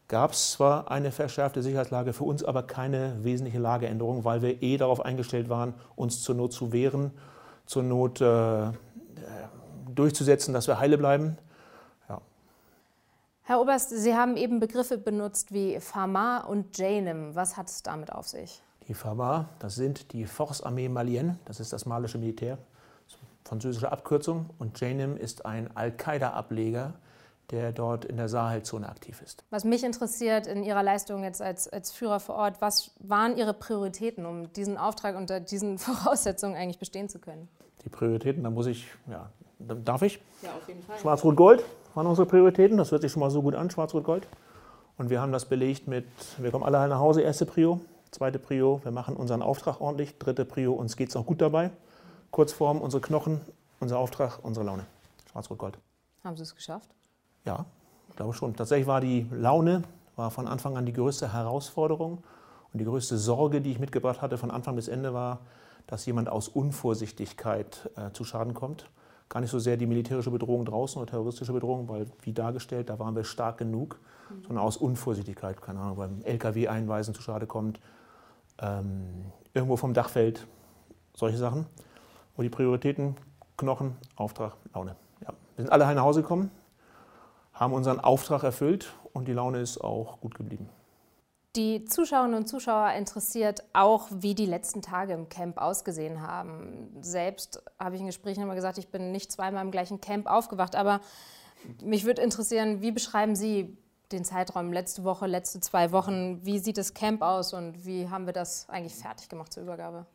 gab 0.08 0.32
es 0.32 0.52
zwar 0.52 0.92
eine 0.92 1.12
verschärfte 1.12 1.62
Sicherheitslage, 1.62 2.14
für 2.14 2.26
uns 2.26 2.44
aber 2.44 2.64
keine 2.64 3.24
wesentliche 3.24 3.60
Lageänderung, 3.60 4.26
weil 4.26 4.42
wir 4.42 4.62
eh 4.62 4.78
darauf 4.78 5.06
eingestellt 5.06 5.50
waren, 5.50 5.74
uns 5.96 6.22
zur 6.22 6.36
Not 6.36 6.52
zu 6.52 6.74
wehren, 6.74 7.12
zur 7.66 7.84
Not 7.84 8.20
äh, 8.20 8.72
durchzusetzen, 9.96 10.54
dass 10.54 10.68
wir 10.68 10.80
heile 10.80 10.98
bleiben. 10.98 11.38
Ja. 12.10 12.22
Herr 13.44 13.62
Oberst, 13.62 13.90
Sie 13.90 14.16
haben 14.16 14.38
eben 14.38 14.60
Begriffe 14.60 14.98
benutzt 14.98 15.54
wie 15.54 15.80
Pharma 15.80 16.40
und 16.40 16.78
JANIM. 16.78 17.36
Was 17.36 17.58
hat 17.58 17.70
es 17.70 17.84
damit 17.84 18.12
auf 18.12 18.28
sich? 18.28 18.62
Die 18.88 18.94
Pharma, 18.94 19.50
das 19.60 19.76
sind 19.76 20.12
die 20.14 20.26
Force 20.26 20.62
Armee 20.62 20.90
Malienne, 20.90 21.38
das 21.46 21.60
ist 21.60 21.72
das 21.72 21.86
malische 21.86 22.18
Militär, 22.18 22.58
französische 23.46 23.92
Abkürzung. 23.92 24.50
Und 24.60 24.80
JANIM 24.80 25.18
ist 25.18 25.46
ein 25.46 25.76
Al-Qaida-Ableger 25.76 26.94
der 27.52 27.72
dort 27.72 28.06
in 28.06 28.18
der 28.18 28.30
Sahelzone 28.30 28.88
aktiv 28.88 29.22
ist. 29.22 29.44
Was 29.50 29.64
mich 29.66 29.84
interessiert 29.84 30.48
in 30.48 30.64
Ihrer 30.64 30.84
Leistung 30.84 31.24
jetzt 31.24 31.42
als, 31.42 31.68
als 31.68 31.92
Führer 31.92 32.20
vor 32.20 32.36
Ort, 32.36 32.62
was 32.62 32.92
waren 33.00 33.38
Ihre 33.38 33.54
Prioritäten, 33.54 34.26
um 34.26 34.52
diesen 34.54 34.78
Auftrag 34.78 35.16
unter 35.16 35.40
diesen 35.40 35.78
Voraussetzungen 35.78 36.56
eigentlich 36.56 36.80
bestehen 36.80 37.10
zu 37.10 37.20
können? 37.20 37.50
Die 37.84 37.90
Prioritäten, 37.90 38.44
da 38.44 38.50
muss 38.50 38.68
ich, 38.68 38.88
ja, 39.10 39.30
darf 39.68 40.02
ich? 40.02 40.22
Ja, 40.42 40.50
auf 40.50 40.68
jeden 40.68 40.84
Fall. 40.84 41.00
Schwarz-Rot-Gold 41.00 41.64
waren 41.94 42.08
unsere 42.08 42.28
Prioritäten, 42.28 42.78
das 42.78 42.92
hört 42.92 43.02
sich 43.02 43.12
schon 43.12 43.22
mal 43.22 43.30
so 43.30 43.42
gut 43.42 43.56
an, 43.56 43.70
Schwarz-Rot-Gold. 43.70 44.28
Und 44.98 45.10
wir 45.10 45.22
haben 45.22 45.32
das 45.32 45.46
belegt 45.46 45.88
mit, 45.88 46.06
wir 46.38 46.52
kommen 46.52 46.64
alle 46.64 46.88
nach 46.88 47.00
Hause, 47.00 47.22
erste 47.22 47.46
Prio, 47.46 47.82
zweite 48.12 48.40
Prio, 48.40 48.82
wir 48.84 48.92
machen 48.92 49.16
unseren 49.16 49.42
Auftrag 49.42 49.82
ordentlich, 49.82 50.18
dritte 50.18 50.46
Prio, 50.46 50.74
uns 50.74 50.96
geht 50.96 51.10
es 51.10 51.16
auch 51.16 51.26
gut 51.26 51.42
dabei. 51.42 51.72
Kurzform, 52.30 52.80
unsere 52.80 53.02
Knochen, 53.02 53.42
unser 53.80 53.98
Auftrag, 53.98 54.40
unsere 54.44 54.66
Laune. 54.66 54.86
Schwarz-Rot-Gold. 55.32 55.78
Haben 56.24 56.38
Sie 56.38 56.44
es 56.44 56.56
geschafft? 56.56 56.90
Ja, 57.46 57.66
ich 58.10 58.16
glaube 58.16 58.34
schon. 58.34 58.56
Tatsächlich 58.56 58.88
war 58.88 59.02
die 59.02 59.28
Laune 59.32 59.84
war 60.16 60.30
von 60.30 60.48
Anfang 60.48 60.78
an 60.78 60.86
die 60.86 60.94
größte 60.94 61.34
Herausforderung 61.34 62.24
und 62.74 62.78
die 62.80 62.86
größte 62.86 63.18
Sorge, 63.18 63.62
die 63.62 63.72
ich 63.72 63.80
mitgebracht 63.80 64.22
hatte 64.22 64.38
von 64.38 64.52
Anfang 64.52 64.76
bis 64.76 64.88
Ende 64.88 65.14
war, 65.14 65.40
dass 65.88 66.06
jemand 66.06 66.30
aus 66.30 66.48
Unvorsichtigkeit 66.48 67.90
äh, 67.96 68.12
zu 68.12 68.24
Schaden 68.24 68.54
kommt. 68.54 68.90
Gar 69.32 69.40
nicht 69.40 69.50
so 69.50 69.60
sehr 69.60 69.78
die 69.78 69.86
militärische 69.86 70.30
Bedrohung 70.30 70.66
draußen 70.66 71.02
oder 71.02 71.10
terroristische 71.10 71.54
Bedrohung, 71.54 71.88
weil 71.88 72.06
wie 72.24 72.34
dargestellt, 72.34 72.90
da 72.90 73.00
waren 73.00 73.16
wir 73.16 73.24
stark 73.24 73.60
genug, 73.60 73.98
mhm. 74.30 74.44
sondern 74.44 74.66
aus 74.66 74.76
Unvorsichtigkeit, 74.76 75.62
keine 75.62 75.80
Ahnung, 75.80 75.96
beim 75.96 76.22
LKW 76.24 76.68
einweisen 76.68 77.14
zu 77.14 77.22
Schade 77.22 77.48
kommt, 77.48 77.80
ähm, 78.60 79.32
irgendwo 79.54 79.78
vom 79.78 79.94
Dach 79.94 80.10
fällt, 80.10 80.46
solche 81.16 81.38
Sachen. 81.38 81.66
Und 82.36 82.44
die 82.44 82.50
Prioritäten, 82.50 83.16
Knochen, 83.56 83.96
Auftrag, 84.18 84.58
Laune. 84.74 84.98
Ja. 85.22 85.30
Wir 85.56 85.64
sind 85.64 85.72
alle 85.72 85.86
nach 85.96 86.04
Hause 86.04 86.24
gekommen, 86.24 86.52
haben 87.54 87.72
unseren 87.72 88.02
Auftrag 88.02 88.44
erfüllt 88.44 88.92
und 89.14 89.30
die 89.30 89.34
Laune 89.34 89.62
ist 89.62 89.82
auch 89.82 90.20
gut 90.20 90.36
geblieben. 90.36 90.68
Die 91.58 91.84
Zuschauerinnen 91.84 92.38
und 92.38 92.48
Zuschauer 92.48 92.92
interessiert 92.94 93.64
auch, 93.74 94.08
wie 94.10 94.36
die 94.36 94.46
letzten 94.46 94.82
Tage 94.82 95.12
im 95.12 95.28
Camp 95.28 95.58
ausgesehen 95.58 96.22
haben. 96.22 96.96
Selbst 97.02 97.62
habe 97.78 97.96
ich 97.96 98.02
in 98.02 98.08
Gesprächen 98.08 98.42
immer 98.42 98.56
gesagt, 98.56 98.78
ich 98.78 98.88
bin 98.88 99.12
nicht 99.12 99.34
zweimal 99.34 99.66
im 99.66 99.72
gleichen 99.72 100.00
Camp 100.00 100.28
aufgewacht, 100.28 100.78
aber 100.78 101.02
mich 101.84 102.06
würde 102.06 102.22
interessieren, 102.22 102.82
wie 102.82 102.94
beschreiben 102.94 103.36
Sie 103.36 103.76
den 104.14 104.24
Zeitraum 104.24 104.72
letzte 104.72 105.04
Woche, 105.04 105.28
letzte 105.28 105.60
zwei 105.60 105.92
Wochen? 105.92 106.40
Wie 106.46 106.58
sieht 106.58 106.78
das 106.78 106.94
Camp 106.94 107.22
aus 107.22 107.54
und 107.54 107.86
wie 107.86 108.08
haben 108.08 108.28
wir 108.28 108.34
das 108.34 108.70
eigentlich 108.70 108.96
fertig 108.96 109.28
gemacht 109.28 109.52
zur 109.52 109.64
Übergabe? 109.64 110.06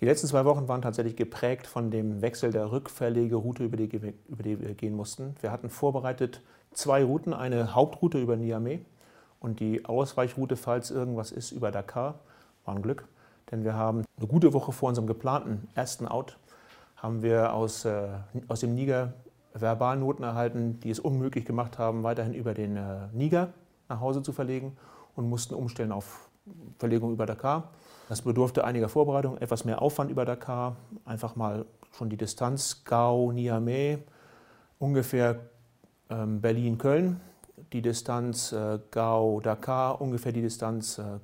Die 0.00 0.06
letzten 0.06 0.28
zwei 0.28 0.46
Wochen 0.46 0.66
waren 0.66 0.80
tatsächlich 0.80 1.16
geprägt 1.16 1.66
von 1.66 1.90
dem 1.90 2.22
Wechsel 2.22 2.52
der 2.52 2.72
Rückverlegeroute, 2.72 3.64
über 3.64 3.76
die, 3.76 4.14
über 4.28 4.42
die 4.42 4.60
wir 4.60 4.74
gehen 4.74 4.94
mussten. 4.94 5.34
Wir 5.42 5.52
hatten 5.52 5.68
vorbereitet 5.68 6.40
zwei 6.72 7.04
Routen, 7.04 7.34
eine 7.34 7.74
Hauptroute 7.74 8.18
über 8.18 8.36
Niamey 8.36 8.82
und 9.40 9.60
die 9.60 9.84
Ausweichroute, 9.84 10.56
falls 10.56 10.90
irgendwas 10.90 11.32
ist, 11.32 11.52
über 11.52 11.70
Dakar. 11.70 12.20
War 12.64 12.74
ein 12.74 12.82
Glück, 12.82 13.06
denn 13.50 13.64
wir 13.64 13.74
haben 13.74 14.04
eine 14.18 14.26
gute 14.26 14.52
Woche 14.52 14.72
vor 14.72 14.88
unserem 14.88 15.06
geplanten 15.06 15.68
ersten 15.74 16.06
Out, 16.06 16.38
haben 16.96 17.22
wir 17.22 17.52
aus, 17.52 17.84
äh, 17.84 18.08
aus 18.48 18.60
dem 18.60 18.74
Niger 18.74 19.12
Verbalnoten 19.54 20.24
erhalten, 20.24 20.80
die 20.80 20.90
es 20.90 20.98
unmöglich 20.98 21.44
gemacht 21.44 21.78
haben, 21.78 22.02
weiterhin 22.02 22.34
über 22.34 22.54
den 22.54 22.76
äh, 22.76 23.08
Niger 23.12 23.48
nach 23.88 24.00
Hause 24.00 24.22
zu 24.22 24.32
verlegen 24.32 24.76
und 25.14 25.28
mussten 25.28 25.54
umstellen 25.54 25.92
auf 25.92 26.28
Verlegung 26.78 27.12
über 27.12 27.26
Dakar. 27.26 27.70
Das 28.08 28.22
bedurfte 28.22 28.64
einiger 28.64 28.88
Vorbereitung, 28.88 29.38
etwas 29.38 29.64
mehr 29.64 29.82
Aufwand 29.82 30.10
über 30.10 30.24
Dakar, 30.24 30.76
einfach 31.04 31.34
mal 31.34 31.66
schon 31.92 32.08
die 32.08 32.16
Distanz 32.16 32.84
Gao, 32.84 33.32
Niamey, 33.32 33.98
ungefähr 34.78 35.40
ähm, 36.10 36.40
Berlin-Köln, 36.40 37.20
die 37.72 37.82
Distanz 37.82 38.52
äh, 38.52 38.78
Gao-Dakar, 38.90 40.00
ungefähr 40.00 40.32
die 40.32 40.42
Distanz 40.42 40.98
äh, 40.98 41.02
äh, 41.02 41.18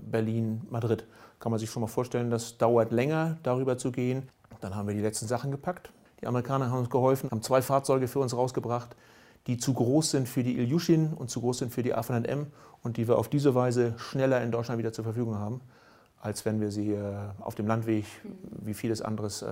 Berlin-Madrid. 0.00 1.06
Kann 1.38 1.50
man 1.50 1.58
sich 1.58 1.70
schon 1.70 1.82
mal 1.82 1.86
vorstellen, 1.86 2.30
das 2.30 2.58
dauert 2.58 2.92
länger, 2.92 3.38
darüber 3.42 3.78
zu 3.78 3.92
gehen. 3.92 4.28
Dann 4.60 4.74
haben 4.74 4.88
wir 4.88 4.94
die 4.94 5.00
letzten 5.00 5.26
Sachen 5.26 5.50
gepackt. 5.50 5.92
Die 6.20 6.26
Amerikaner 6.26 6.70
haben 6.70 6.78
uns 6.78 6.90
geholfen, 6.90 7.30
haben 7.30 7.42
zwei 7.42 7.60
Fahrzeuge 7.60 8.08
für 8.08 8.20
uns 8.20 8.34
rausgebracht, 8.34 8.96
die 9.46 9.58
zu 9.58 9.74
groß 9.74 10.10
sind 10.12 10.28
für 10.28 10.42
die 10.42 10.58
Ilyushin 10.58 11.12
und 11.12 11.30
zu 11.30 11.40
groß 11.40 11.58
sind 11.58 11.72
für 11.72 11.82
die 11.82 11.94
A400M 11.94 12.46
und 12.82 12.96
die 12.96 13.06
wir 13.06 13.18
auf 13.18 13.28
diese 13.28 13.54
Weise 13.54 13.94
schneller 13.98 14.42
in 14.42 14.50
Deutschland 14.50 14.78
wieder 14.78 14.92
zur 14.92 15.04
Verfügung 15.04 15.38
haben 15.38 15.60
als 16.26 16.44
wenn 16.44 16.60
wir 16.60 16.70
sie 16.70 16.92
äh, 16.92 17.14
auf 17.40 17.54
dem 17.54 17.66
Landweg, 17.66 18.04
wie 18.50 18.74
vieles 18.74 19.00
anderes, 19.00 19.42
äh, 19.42 19.48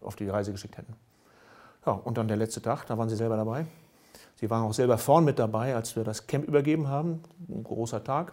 auf 0.00 0.16
die 0.16 0.28
Reise 0.28 0.52
geschickt 0.52 0.78
hätten. 0.78 0.94
Ja, 1.84 1.92
und 1.92 2.18
dann 2.18 2.28
der 2.28 2.36
letzte 2.36 2.62
Tag, 2.62 2.86
da 2.86 2.96
waren 2.96 3.08
sie 3.08 3.16
selber 3.16 3.36
dabei. 3.36 3.66
Sie 4.42 4.50
waren 4.50 4.64
auch 4.64 4.72
selber 4.74 4.98
vorn 4.98 5.24
mit 5.24 5.38
dabei, 5.38 5.76
als 5.76 5.94
wir 5.94 6.02
das 6.02 6.26
Camp 6.26 6.48
übergeben 6.48 6.88
haben. 6.88 7.20
Ein 7.48 7.62
großer 7.62 8.02
Tag. 8.02 8.32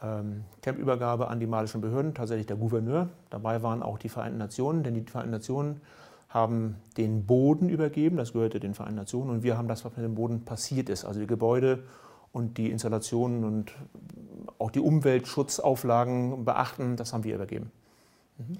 Ähm, 0.00 0.44
Campübergabe 0.62 1.26
an 1.26 1.40
die 1.40 1.48
malischen 1.48 1.80
Behörden, 1.80 2.14
tatsächlich 2.14 2.46
der 2.46 2.54
Gouverneur. 2.54 3.08
Dabei 3.30 3.60
waren 3.64 3.82
auch 3.82 3.98
die 3.98 4.08
Vereinten 4.08 4.38
Nationen, 4.38 4.84
denn 4.84 4.94
die 4.94 5.02
Vereinten 5.02 5.32
Nationen 5.32 5.80
haben 6.28 6.76
den 6.96 7.26
Boden 7.26 7.68
übergeben, 7.68 8.16
das 8.16 8.32
gehörte 8.32 8.60
den 8.60 8.74
Vereinten 8.74 8.94
Nationen, 8.94 9.30
und 9.30 9.42
wir 9.42 9.58
haben 9.58 9.66
das, 9.66 9.84
was 9.84 9.96
mit 9.96 10.04
dem 10.04 10.14
Boden 10.14 10.44
passiert 10.44 10.88
ist, 10.88 11.04
also 11.04 11.18
die 11.18 11.26
Gebäude 11.26 11.82
und 12.30 12.56
die 12.56 12.70
Installationen 12.70 13.42
und 13.42 13.72
auch 14.60 14.70
die 14.70 14.78
Umweltschutzauflagen 14.78 16.44
beachten. 16.44 16.94
Das 16.94 17.12
haben 17.12 17.24
wir 17.24 17.34
übergeben. 17.34 17.72
Mhm. 18.38 18.58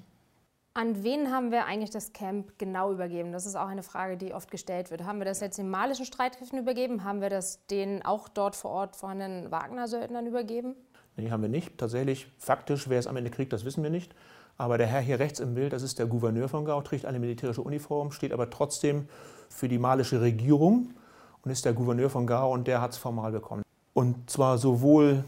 An 0.77 1.05
wen 1.05 1.31
haben 1.31 1.51
wir 1.51 1.67
eigentlich 1.67 1.91
das 1.91 2.11
Camp 2.11 2.59
genau 2.59 2.91
übergeben? 2.91 3.31
Das 3.31 3.45
ist 3.45 3.55
auch 3.55 3.69
eine 3.69 3.81
Frage, 3.81 4.17
die 4.17 4.33
oft 4.33 4.51
gestellt 4.51 4.91
wird. 4.91 5.05
Haben 5.05 5.19
wir 5.19 5.25
das 5.25 5.39
jetzt 5.39 5.57
den 5.57 5.69
malischen 5.69 6.03
Streitkräften 6.03 6.59
übergeben? 6.59 7.05
Haben 7.05 7.21
wir 7.21 7.29
das 7.29 7.65
den 7.67 8.03
auch 8.03 8.27
dort 8.27 8.57
vor 8.57 8.71
Ort 8.71 8.97
vorhandenen 8.97 9.51
Wagner-Söldnern 9.51 10.27
übergeben? 10.27 10.75
Nee, 11.15 11.31
haben 11.31 11.41
wir 11.41 11.47
nicht. 11.47 11.77
Tatsächlich, 11.77 12.27
faktisch, 12.39 12.89
wer 12.89 12.99
es 12.99 13.07
am 13.07 13.15
Ende 13.15 13.31
kriegt, 13.31 13.53
das 13.53 13.63
wissen 13.63 13.83
wir 13.83 13.89
nicht. 13.89 14.13
Aber 14.57 14.77
der 14.77 14.87
Herr 14.87 14.99
hier 14.99 15.17
rechts 15.17 15.39
im 15.39 15.53
Bild, 15.53 15.71
das 15.71 15.81
ist 15.81 15.97
der 15.97 16.07
Gouverneur 16.07 16.49
von 16.49 16.65
Gao, 16.65 16.81
trägt 16.81 17.05
eine 17.05 17.19
militärische 17.19 17.61
Uniform, 17.61 18.11
steht 18.11 18.33
aber 18.33 18.49
trotzdem 18.49 19.07
für 19.47 19.69
die 19.69 19.77
malische 19.77 20.19
Regierung 20.19 20.93
und 21.41 21.51
ist 21.51 21.63
der 21.63 21.71
Gouverneur 21.71 22.09
von 22.09 22.27
Gao 22.27 22.51
und 22.53 22.67
der 22.67 22.81
hat 22.81 22.91
es 22.91 22.97
formal 22.97 23.31
bekommen. 23.31 23.63
Und 23.93 24.29
zwar 24.29 24.57
sowohl 24.57 25.23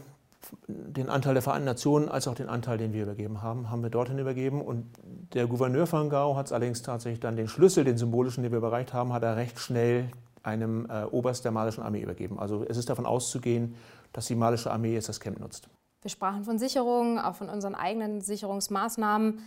den 0.66 1.08
Anteil 1.08 1.34
der 1.34 1.42
Vereinten 1.42 1.66
Nationen 1.66 2.08
als 2.08 2.28
auch 2.28 2.34
den 2.34 2.48
Anteil, 2.48 2.78
den 2.78 2.92
wir 2.92 3.02
übergeben 3.02 3.42
haben, 3.42 3.70
haben 3.70 3.82
wir 3.82 3.90
dorthin 3.90 4.18
übergeben. 4.18 4.62
Und 4.62 4.86
der 5.34 5.46
Gouverneur 5.46 5.86
von 5.86 6.08
Gao 6.10 6.36
hat 6.36 6.52
allerdings 6.52 6.82
tatsächlich 6.82 7.20
dann 7.20 7.36
den 7.36 7.48
Schlüssel, 7.48 7.84
den 7.84 7.98
symbolischen, 7.98 8.42
den 8.42 8.52
wir 8.52 8.58
überreicht 8.58 8.92
haben, 8.92 9.12
hat 9.12 9.22
er 9.22 9.36
recht 9.36 9.58
schnell 9.58 10.10
einem 10.42 10.86
äh, 10.88 11.04
Oberst 11.04 11.44
der 11.44 11.52
malischen 11.52 11.82
Armee 11.82 12.00
übergeben. 12.00 12.38
Also 12.38 12.64
es 12.66 12.76
ist 12.76 12.88
davon 12.88 13.06
auszugehen, 13.06 13.74
dass 14.12 14.26
die 14.26 14.34
malische 14.34 14.70
Armee 14.70 14.94
jetzt 14.94 15.08
das 15.08 15.20
Camp 15.20 15.40
nutzt. 15.40 15.68
Wir 16.02 16.10
sprachen 16.10 16.44
von 16.44 16.58
Sicherungen, 16.58 17.18
auch 17.18 17.34
von 17.34 17.48
unseren 17.48 17.74
eigenen 17.74 18.20
Sicherungsmaßnahmen. 18.20 19.40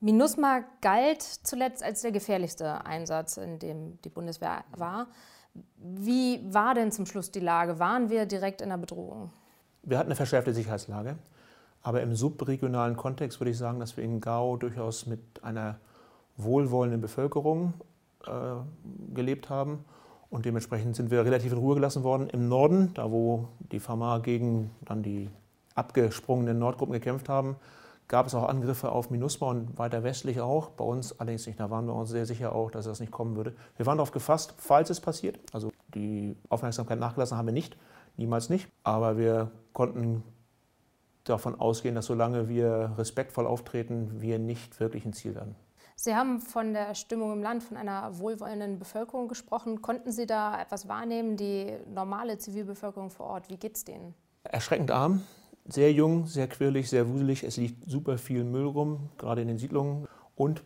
MINUSMA 0.00 0.64
galt 0.82 1.22
zuletzt 1.22 1.82
als 1.82 2.02
der 2.02 2.12
gefährlichste 2.12 2.84
Einsatz, 2.84 3.38
in 3.38 3.58
dem 3.58 4.00
die 4.02 4.10
Bundeswehr 4.10 4.64
war. 4.76 5.06
Wie 5.76 6.40
war 6.52 6.74
denn 6.74 6.92
zum 6.92 7.06
Schluss 7.06 7.30
die 7.30 7.40
Lage? 7.40 7.78
Waren 7.78 8.10
wir 8.10 8.26
direkt 8.26 8.60
in 8.60 8.68
der 8.68 8.76
Bedrohung? 8.76 9.30
Wir 9.84 9.98
hatten 9.98 10.08
eine 10.08 10.16
verschärfte 10.16 10.54
Sicherheitslage, 10.54 11.16
aber 11.82 12.02
im 12.02 12.14
subregionalen 12.14 12.96
Kontext 12.96 13.40
würde 13.40 13.50
ich 13.50 13.58
sagen, 13.58 13.80
dass 13.80 13.96
wir 13.96 14.04
in 14.04 14.20
Gao 14.20 14.56
durchaus 14.56 15.06
mit 15.06 15.20
einer 15.42 15.78
wohlwollenden 16.36 17.00
Bevölkerung 17.00 17.74
äh, 18.26 18.30
gelebt 19.14 19.50
haben. 19.50 19.84
Und 20.30 20.46
dementsprechend 20.46 20.96
sind 20.96 21.10
wir 21.10 21.24
relativ 21.24 21.52
in 21.52 21.58
Ruhe 21.58 21.74
gelassen 21.74 22.02
worden. 22.02 22.28
Im 22.30 22.48
Norden, 22.48 22.92
da 22.94 23.10
wo 23.10 23.48
die 23.70 23.78
Famar 23.78 24.20
gegen 24.20 24.70
dann 24.84 25.02
die 25.02 25.30
abgesprungenen 25.74 26.58
Nordgruppen 26.58 26.92
gekämpft 26.92 27.28
haben, 27.28 27.56
gab 28.08 28.26
es 28.26 28.34
auch 28.34 28.48
Angriffe 28.48 28.90
auf 28.90 29.10
MINUSMA 29.10 29.46
und 29.46 29.78
weiter 29.78 30.02
westlich 30.02 30.40
auch. 30.40 30.70
Bei 30.70 30.84
uns 30.84 31.18
allerdings 31.20 31.46
nicht. 31.46 31.60
Da 31.60 31.70
waren 31.70 31.86
wir 31.86 31.94
uns 31.94 32.10
sehr 32.10 32.26
sicher 32.26 32.54
auch, 32.54 32.70
dass 32.70 32.84
das 32.84 33.00
nicht 33.00 33.12
kommen 33.12 33.36
würde. 33.36 33.54
Wir 33.76 33.86
waren 33.86 33.98
darauf 33.98 34.12
gefasst, 34.12 34.54
falls 34.58 34.90
es 34.90 35.00
passiert. 35.00 35.38
Also 35.52 35.70
die 35.94 36.36
Aufmerksamkeit 36.48 36.98
nachgelassen 36.98 37.36
haben 37.38 37.46
wir 37.46 37.52
nicht. 37.52 37.76
Niemals 38.16 38.50
nicht. 38.50 38.68
Aber 38.82 39.16
wir 39.16 39.50
konnten 39.74 40.22
davon 41.24 41.60
ausgehen, 41.60 41.94
dass 41.94 42.06
solange 42.06 42.48
wir 42.48 42.94
respektvoll 42.96 43.46
auftreten, 43.46 44.22
wir 44.22 44.38
nicht 44.38 44.80
wirklich 44.80 45.04
ein 45.04 45.12
Ziel 45.12 45.34
werden. 45.34 45.54
Sie 45.96 46.14
haben 46.14 46.40
von 46.40 46.72
der 46.72 46.94
Stimmung 46.94 47.34
im 47.34 47.42
Land, 47.42 47.62
von 47.62 47.76
einer 47.76 48.18
wohlwollenden 48.18 48.78
Bevölkerung 48.78 49.28
gesprochen. 49.28 49.82
Konnten 49.82 50.10
Sie 50.10 50.26
da 50.26 50.60
etwas 50.60 50.88
wahrnehmen, 50.88 51.36
die 51.36 51.76
normale 51.92 52.38
Zivilbevölkerung 52.38 53.10
vor 53.10 53.26
Ort? 53.26 53.50
Wie 53.50 53.58
geht 53.58 53.76
es 53.76 53.84
denen? 53.84 54.14
Erschreckend 54.44 54.90
arm 54.90 55.22
sehr 55.66 55.92
jung, 55.92 56.26
sehr 56.26 56.48
quirlig, 56.48 56.88
sehr 56.88 57.08
wuselig. 57.08 57.42
Es 57.42 57.56
liegt 57.56 57.88
super 57.90 58.18
viel 58.18 58.44
Müll 58.44 58.66
rum, 58.66 59.08
gerade 59.18 59.42
in 59.42 59.48
den 59.48 59.58
Siedlungen. 59.58 60.06
Und 60.34 60.62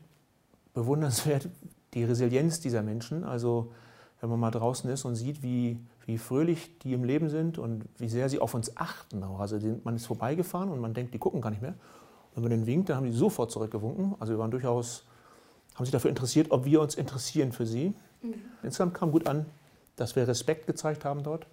bewundernswert 0.74 1.48
die 1.94 2.04
Resilienz 2.04 2.60
dieser 2.60 2.82
Menschen. 2.82 3.24
Also 3.24 3.72
wenn 4.20 4.30
man 4.30 4.40
mal 4.40 4.50
draußen 4.50 4.90
ist 4.90 5.04
und 5.04 5.14
sieht, 5.14 5.42
wie, 5.42 5.78
wie 6.06 6.18
fröhlich 6.18 6.78
die 6.80 6.92
im 6.92 7.04
Leben 7.04 7.28
sind 7.28 7.58
und 7.58 7.84
wie 7.98 8.08
sehr 8.08 8.28
sie 8.28 8.40
auf 8.40 8.54
uns 8.54 8.76
achten. 8.76 9.22
Also 9.22 9.58
man 9.84 9.96
ist 9.96 10.06
vorbeigefahren 10.06 10.70
und 10.70 10.80
man 10.80 10.94
denkt, 10.94 11.14
die 11.14 11.18
gucken 11.18 11.40
gar 11.40 11.50
nicht 11.50 11.62
mehr. 11.62 11.74
Und 12.34 12.42
wenn 12.42 12.50
man 12.50 12.50
den 12.50 12.66
winkt, 12.66 12.88
dann 12.88 12.96
haben 12.96 13.06
die 13.06 13.12
sofort 13.12 13.50
zurückgewunken. 13.50 14.14
Also 14.18 14.32
wir 14.32 14.38
waren 14.38 14.50
durchaus, 14.50 15.04
haben 15.74 15.84
sich 15.84 15.92
dafür 15.92 16.10
interessiert, 16.10 16.50
ob 16.50 16.64
wir 16.64 16.80
uns 16.80 16.94
interessieren 16.96 17.52
für 17.52 17.66
sie. 17.66 17.94
Mhm. 18.22 18.34
Insgesamt 18.62 18.94
kam 18.94 19.12
gut 19.12 19.28
an, 19.28 19.46
dass 19.96 20.16
wir 20.16 20.26
Respekt 20.26 20.66
gezeigt 20.66 21.04
haben 21.04 21.22
dort 21.22 21.46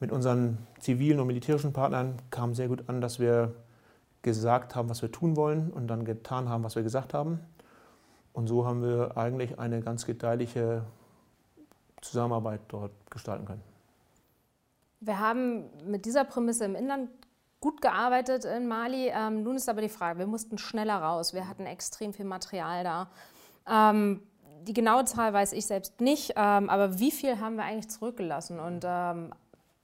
mit 0.00 0.12
unseren 0.12 0.58
zivilen 0.78 1.20
und 1.20 1.26
militärischen 1.26 1.72
Partnern 1.72 2.16
kam 2.30 2.54
sehr 2.54 2.68
gut 2.68 2.88
an, 2.88 3.00
dass 3.00 3.18
wir 3.18 3.54
gesagt 4.22 4.74
haben, 4.74 4.88
was 4.88 5.02
wir 5.02 5.10
tun 5.10 5.36
wollen 5.36 5.70
und 5.70 5.86
dann 5.88 6.04
getan 6.04 6.48
haben, 6.48 6.64
was 6.64 6.76
wir 6.76 6.82
gesagt 6.82 7.14
haben. 7.14 7.40
Und 8.32 8.48
so 8.48 8.66
haben 8.66 8.82
wir 8.82 9.16
eigentlich 9.16 9.58
eine 9.58 9.80
ganz 9.80 10.04
gedeihliche 10.04 10.82
Zusammenarbeit 12.02 12.60
dort 12.68 12.92
gestalten 13.10 13.46
können. 13.46 13.62
Wir 15.00 15.18
haben 15.18 15.70
mit 15.84 16.04
dieser 16.04 16.24
Prämisse 16.24 16.64
im 16.64 16.74
Inland 16.74 17.10
gut 17.60 17.80
gearbeitet 17.80 18.44
in 18.44 18.68
Mali. 18.68 19.08
Ähm, 19.08 19.42
nun 19.42 19.56
ist 19.56 19.68
aber 19.68 19.80
die 19.80 19.88
Frage, 19.88 20.18
wir 20.18 20.26
mussten 20.26 20.58
schneller 20.58 20.96
raus. 20.96 21.34
Wir 21.34 21.48
hatten 21.48 21.66
extrem 21.66 22.12
viel 22.12 22.24
Material 22.24 22.84
da. 22.84 23.10
Ähm, 23.68 24.22
die 24.62 24.72
genaue 24.72 25.04
Zahl 25.04 25.32
weiß 25.32 25.52
ich 25.52 25.66
selbst 25.66 26.00
nicht, 26.00 26.32
ähm, 26.36 26.68
aber 26.68 26.98
wie 26.98 27.10
viel 27.10 27.38
haben 27.40 27.56
wir 27.56 27.64
eigentlich 27.64 27.88
zurückgelassen? 27.88 28.58
Und 28.58 28.84
ähm, 28.84 29.32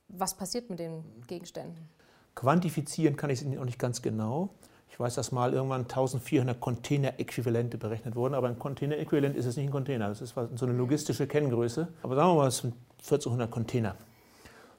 was 0.09 0.37
passiert 0.37 0.71
mit 0.71 0.78
den 0.78 1.04
Gegenständen? 1.26 1.88
Quantifizieren 2.35 3.16
kann 3.16 3.31
ich 3.31 3.42
es 3.42 3.47
noch 3.47 3.64
nicht 3.64 3.78
ganz 3.78 4.02
genau. 4.02 4.50
Ich 4.92 5.00
weiß, 5.00 5.14
dass 5.14 5.32
mal 5.32 5.54
irgendwann 5.54 5.82
1400 5.82 6.61
Container-Äquivalente 6.61 7.78
berechnet 7.78 8.14
wurden, 8.14 8.34
aber 8.34 8.49
ein 8.49 8.58
Container-Äquivalent 8.58 9.34
ist 9.34 9.46
es 9.46 9.56
nicht 9.56 9.68
ein 9.68 9.72
Container. 9.72 10.08
Das 10.08 10.20
ist 10.20 10.34
so 10.34 10.66
eine 10.66 10.75
logistische 10.75 11.26
Kenngröße. 11.26 11.88
Aber 12.02 12.14
sagen 12.14 12.28
wir 12.28 12.34
mal, 12.34 12.49
es 12.49 12.58
sind 12.58 12.75
1400 12.99 13.50
Container. 13.50 13.96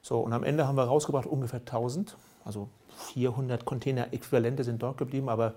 So, 0.04 0.20
und 0.20 0.32
am 0.32 0.44
Ende 0.44 0.68
haben 0.68 0.76
wir 0.76 0.84
rausgebracht 0.84 1.26
ungefähr 1.26 1.62
1000. 1.62 2.16
Also 2.46 2.70
400 3.14 3.66
Container-Äquivalente 3.66 4.64
sind 4.64 4.84
dort 4.84 4.98
geblieben, 5.00 5.30
aber 5.30 5.56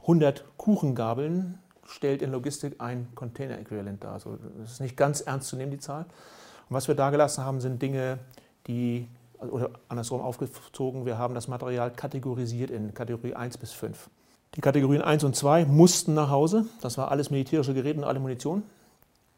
100 0.00 0.44
Kuchengabeln 0.58 1.58
stellt 1.86 2.20
in 2.20 2.30
Logistik 2.30 2.82
ein 2.82 3.08
Container-Äquivalent 3.14 4.04
dar. 4.04 4.12
Also 4.12 4.36
das 4.60 4.72
ist 4.72 4.80
nicht 4.80 4.98
ganz 4.98 5.22
ernst 5.22 5.48
zu 5.48 5.56
nehmen, 5.56 5.70
die 5.70 5.78
Zahl. 5.78 6.04
Und 6.68 6.76
was 6.76 6.88
wir 6.88 6.94
da 6.94 7.08
gelassen 7.08 7.42
haben, 7.42 7.62
sind 7.62 7.80
Dinge, 7.80 8.18
die, 8.66 9.08
oder 9.50 9.70
andersrum 9.88 10.20
aufgezogen, 10.20 11.06
wir 11.06 11.18
haben 11.18 11.34
das 11.34 11.48
Material 11.48 11.90
kategorisiert 11.90 12.70
in 12.70 12.94
Kategorie 12.94 13.34
1 13.34 13.58
bis 13.58 13.72
5. 13.72 14.10
Die 14.56 14.60
Kategorien 14.60 15.02
1 15.02 15.24
und 15.24 15.34
2 15.34 15.64
mussten 15.64 16.14
nach 16.14 16.30
Hause, 16.30 16.66
das 16.80 16.96
war 16.96 17.10
alles 17.10 17.30
militärische 17.30 17.74
Geräte 17.74 17.98
und 17.98 18.04
alle 18.04 18.20
Munition. 18.20 18.62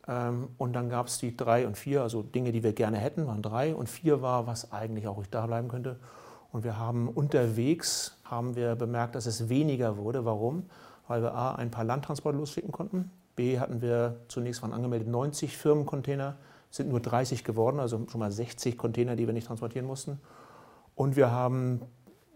Ähm, 0.07 0.49
und 0.59 0.75
dann 0.75 0.89
gab 0.89 1.07
es 1.07 1.19
die 1.19 1.37
3 1.37 1.67
und 1.67 1.77
4, 1.79 2.03
also 2.03 2.23
Dinge, 2.23 2.53
die 2.53 2.63
wir 2.63 2.73
gerne 2.73 2.99
hätten, 2.99 3.27
waren 3.27 3.43
3. 3.43 3.75
Und 3.75 3.89
4 3.89 4.23
war, 4.23 4.47
was 4.47 4.73
eigentlich 4.73 5.09
auch 5.09 5.17
ruhig 5.17 5.29
da 5.31 5.47
bleiben 5.47 5.69
könnte. 5.69 5.97
Und 6.53 6.65
wir 6.65 6.79
haben 6.79 7.09
unterwegs, 7.09 8.19
haben 8.25 8.57
wir 8.57 8.77
bemerkt, 8.77 9.15
dass 9.15 9.27
es 9.27 9.49
weniger 9.49 9.97
wurde. 9.97 10.25
Warum? 10.25 10.65
Weil 11.09 11.23
wir 11.23 11.35
A, 11.35 11.55
ein 11.55 11.71
paar 11.71 11.85
Landtransporte 11.85 12.39
losschicken 12.39 12.73
konnten. 12.73 13.11
B, 13.37 13.59
hatten 13.59 13.83
wir 13.83 14.17
zunächst 14.29 14.63
waren 14.63 14.73
angemeldet 14.73 15.09
90 15.09 15.57
Firmencontainer 15.57 16.37
sind 16.77 16.89
nur 16.89 17.01
30 17.01 17.45
geworden, 17.45 17.81
also 17.81 18.07
schon 18.11 18.21
mal 18.21 18.31
60 18.31 18.77
Container, 18.79 19.17
die 19.17 19.27
wir 19.27 19.35
nicht 19.35 19.47
transportieren 19.47 19.87
mussten. 19.87 20.21
Und 20.95 21.17
wir 21.17 21.31
haben, 21.31 21.83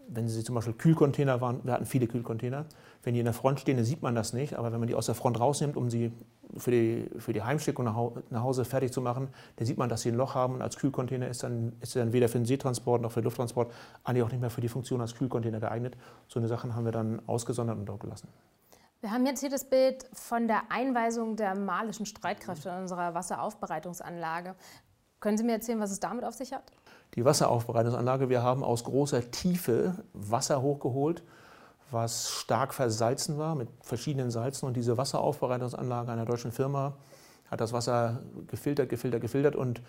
wenn 0.07 0.27
Sie 0.27 0.43
zum 0.43 0.55
Beispiel 0.55 0.73
Kühlcontainer 0.73 1.41
waren, 1.41 1.61
wir 1.63 1.73
hatten 1.73 1.85
viele 1.85 2.07
Kühlcontainer. 2.07 2.65
Wenn 3.03 3.15
die 3.15 3.19
in 3.19 3.25
der 3.25 3.33
Front 3.33 3.59
stehen, 3.59 3.77
dann 3.77 3.85
sieht 3.85 4.03
man 4.03 4.13
das 4.13 4.33
nicht. 4.33 4.55
Aber 4.55 4.71
wenn 4.71 4.79
man 4.79 4.87
die 4.87 4.93
aus 4.93 5.07
der 5.07 5.15
Front 5.15 5.39
rausnimmt, 5.39 5.75
um 5.75 5.89
sie 5.89 6.11
für 6.57 6.69
die, 6.69 7.09
für 7.17 7.33
die 7.33 7.41
Heimschickung 7.41 7.85
nach 7.85 8.43
Hause 8.43 8.65
fertig 8.65 8.91
zu 8.91 9.01
machen, 9.01 9.29
dann 9.55 9.65
sieht 9.65 9.77
man, 9.77 9.89
dass 9.89 10.01
sie 10.01 10.09
ein 10.09 10.15
Loch 10.15 10.35
haben. 10.35 10.55
Und 10.55 10.61
als 10.61 10.77
Kühlcontainer 10.77 11.27
ist 11.27 11.43
dann, 11.43 11.73
ist 11.79 11.95
dann 11.95 12.13
weder 12.13 12.29
für 12.29 12.37
den 12.37 12.45
Seetransport 12.45 13.01
noch 13.01 13.11
für 13.11 13.21
den 13.21 13.25
Lufttransport 13.25 13.71
eigentlich 14.03 14.23
auch 14.23 14.31
nicht 14.31 14.41
mehr 14.41 14.51
für 14.51 14.61
die 14.61 14.69
Funktion 14.69 15.01
als 15.01 15.15
Kühlcontainer 15.15 15.59
geeignet. 15.59 15.97
So 16.27 16.39
eine 16.39 16.47
Sachen 16.47 16.75
haben 16.75 16.85
wir 16.85 16.91
dann 16.91 17.21
ausgesondert 17.25 17.77
und 17.77 17.85
dort 17.85 18.01
gelassen. 18.01 18.27
Wir 19.01 19.09
haben 19.09 19.25
jetzt 19.25 19.39
hier 19.39 19.49
das 19.49 19.65
Bild 19.65 20.05
von 20.13 20.47
der 20.47 20.71
Einweisung 20.71 21.35
der 21.35 21.57
malischen 21.57 22.05
Streitkräfte 22.05 22.69
in 22.69 22.75
unserer 22.75 23.15
Wasseraufbereitungsanlage. 23.15 24.53
Können 25.19 25.37
Sie 25.39 25.43
mir 25.43 25.53
erzählen, 25.53 25.79
was 25.79 25.89
es 25.89 25.99
damit 25.99 26.23
auf 26.23 26.35
sich 26.35 26.53
hat? 26.53 26.71
Die 27.15 27.25
Wasseraufbereitungsanlage, 27.25 28.29
wir 28.29 28.43
haben 28.43 28.63
aus 28.63 28.83
großer 28.83 29.31
Tiefe 29.31 29.95
Wasser 30.13 30.61
hochgeholt, 30.61 31.23
was 31.89 32.29
stark 32.29 32.75
versalzen 32.75 33.39
war 33.39 33.55
mit 33.55 33.69
verschiedenen 33.81 34.29
Salzen. 34.29 34.67
Und 34.67 34.77
diese 34.77 34.97
Wasseraufbereitungsanlage 34.97 36.11
einer 36.11 36.25
deutschen 36.25 36.51
Firma 36.51 36.93
hat 37.49 37.59
das 37.59 37.73
Wasser 37.73 38.21
gefiltert, 38.45 38.89
gefiltert, 38.89 39.21
gefiltert 39.21 39.55
und 39.55 39.81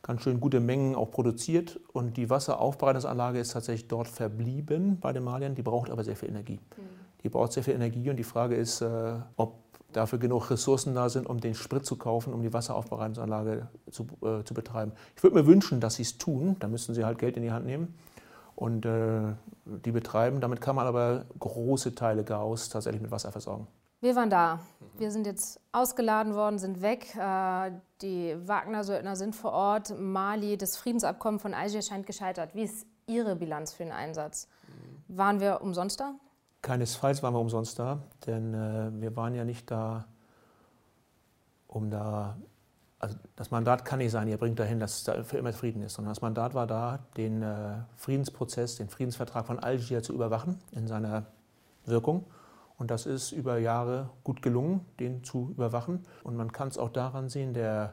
ganz 0.00 0.22
schön 0.22 0.40
gute 0.40 0.60
Mengen 0.60 0.94
auch 0.94 1.10
produziert. 1.10 1.78
Und 1.92 2.16
die 2.16 2.30
Wasseraufbereitungsanlage 2.30 3.38
ist 3.40 3.52
tatsächlich 3.52 3.88
dort 3.88 4.08
verblieben 4.08 4.98
bei 5.00 5.12
den 5.12 5.22
Maliern. 5.22 5.54
Die 5.54 5.62
braucht 5.62 5.90
aber 5.90 6.02
sehr 6.02 6.16
viel 6.16 6.30
Energie. 6.30 6.60
Mhm. 6.76 7.03
Die 7.24 7.30
braucht 7.30 7.52
sehr 7.52 7.64
viel 7.64 7.74
Energie 7.74 8.08
und 8.10 8.16
die 8.16 8.24
Frage 8.24 8.54
ist, 8.54 8.82
äh, 8.82 9.14
ob 9.36 9.64
dafür 9.92 10.18
genug 10.18 10.50
Ressourcen 10.50 10.94
da 10.94 11.08
sind, 11.08 11.26
um 11.26 11.40
den 11.40 11.54
Sprit 11.54 11.86
zu 11.86 11.96
kaufen, 11.96 12.32
um 12.34 12.42
die 12.42 12.52
Wasseraufbereitungsanlage 12.52 13.68
zu, 13.90 14.06
äh, 14.22 14.44
zu 14.44 14.54
betreiben. 14.54 14.92
Ich 15.16 15.22
würde 15.22 15.36
mir 15.36 15.46
wünschen, 15.46 15.80
dass 15.80 15.94
sie 15.94 16.02
es 16.02 16.18
tun. 16.18 16.56
Da 16.60 16.68
müssten 16.68 16.94
sie 16.94 17.04
halt 17.04 17.18
Geld 17.18 17.36
in 17.36 17.42
die 17.42 17.52
Hand 17.52 17.66
nehmen 17.66 17.94
und 18.54 18.84
äh, 18.84 19.34
die 19.64 19.92
betreiben. 19.92 20.40
Damit 20.40 20.60
kann 20.60 20.76
man 20.76 20.86
aber 20.86 21.24
große 21.38 21.94
Teile 21.94 22.24
Gaus 22.24 22.68
tatsächlich 22.68 23.02
mit 23.02 23.10
Wasser 23.10 23.32
versorgen. 23.32 23.66
Wir 24.00 24.14
waren 24.16 24.28
da. 24.28 24.60
Wir 24.98 25.10
sind 25.10 25.26
jetzt 25.26 25.60
ausgeladen 25.72 26.34
worden, 26.34 26.58
sind 26.58 26.82
weg. 26.82 27.16
Äh, 27.16 27.70
die 28.02 28.36
Wagner-Söldner 28.46 29.16
sind 29.16 29.34
vor 29.34 29.52
Ort. 29.52 29.98
Mali, 29.98 30.58
das 30.58 30.76
Friedensabkommen 30.76 31.40
von 31.40 31.54
Algier 31.54 31.80
scheint 31.80 32.06
gescheitert. 32.06 32.54
Wie 32.54 32.64
ist 32.64 32.86
Ihre 33.06 33.34
Bilanz 33.36 33.72
für 33.72 33.84
den 33.84 33.92
Einsatz? 33.92 34.48
Waren 35.08 35.40
wir 35.40 35.60
umsonst 35.62 36.00
da? 36.00 36.14
Keinesfalls 36.64 37.22
waren 37.22 37.34
wir 37.34 37.40
umsonst 37.40 37.78
da, 37.78 37.98
denn 38.26 38.54
äh, 38.54 38.90
wir 39.00 39.14
waren 39.16 39.34
ja 39.34 39.44
nicht 39.44 39.70
da, 39.70 40.06
um 41.68 41.90
da, 41.90 42.38
also 42.98 43.16
das 43.36 43.50
Mandat 43.50 43.84
kann 43.84 43.98
nicht 43.98 44.10
sein, 44.10 44.28
ihr 44.28 44.38
bringt 44.38 44.58
dahin, 44.58 44.80
dass 44.80 45.04
da 45.04 45.22
für 45.24 45.36
immer 45.36 45.52
Frieden 45.52 45.82
ist, 45.82 45.94
sondern 45.94 46.12
das 46.12 46.22
Mandat 46.22 46.54
war 46.54 46.66
da, 46.66 47.00
den 47.18 47.42
äh, 47.42 47.76
Friedensprozess, 47.96 48.76
den 48.76 48.88
Friedensvertrag 48.88 49.46
von 49.46 49.58
Algier 49.58 50.02
zu 50.02 50.14
überwachen 50.14 50.58
in 50.72 50.88
seiner 50.88 51.26
Wirkung. 51.84 52.24
Und 52.78 52.90
das 52.90 53.04
ist 53.04 53.30
über 53.32 53.58
Jahre 53.58 54.08
gut 54.24 54.40
gelungen, 54.40 54.86
den 54.98 55.22
zu 55.22 55.50
überwachen. 55.50 56.04
Und 56.24 56.34
man 56.36 56.50
kann 56.50 56.68
es 56.68 56.78
auch 56.78 56.88
daran 56.88 57.28
sehen, 57.28 57.52
der 57.52 57.92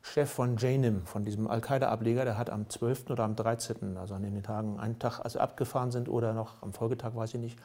Chef 0.00 0.30
von 0.30 0.56
JNIM, 0.56 1.04
von 1.04 1.22
diesem 1.22 1.48
Al-Qaida-Ableger, 1.48 2.24
der 2.24 2.38
hat 2.38 2.48
am 2.48 2.68
12. 2.70 3.10
oder 3.10 3.24
am 3.24 3.36
13., 3.36 3.98
also 3.98 4.14
an 4.14 4.22
den 4.22 4.42
Tagen, 4.42 4.80
einen 4.80 4.98
Tag, 4.98 5.20
als 5.20 5.34
wir 5.34 5.42
abgefahren 5.42 5.90
sind 5.90 6.08
oder 6.08 6.32
noch 6.32 6.62
am 6.62 6.72
Folgetag, 6.72 7.14
weiß 7.14 7.34
ich 7.34 7.40
nicht, 7.40 7.58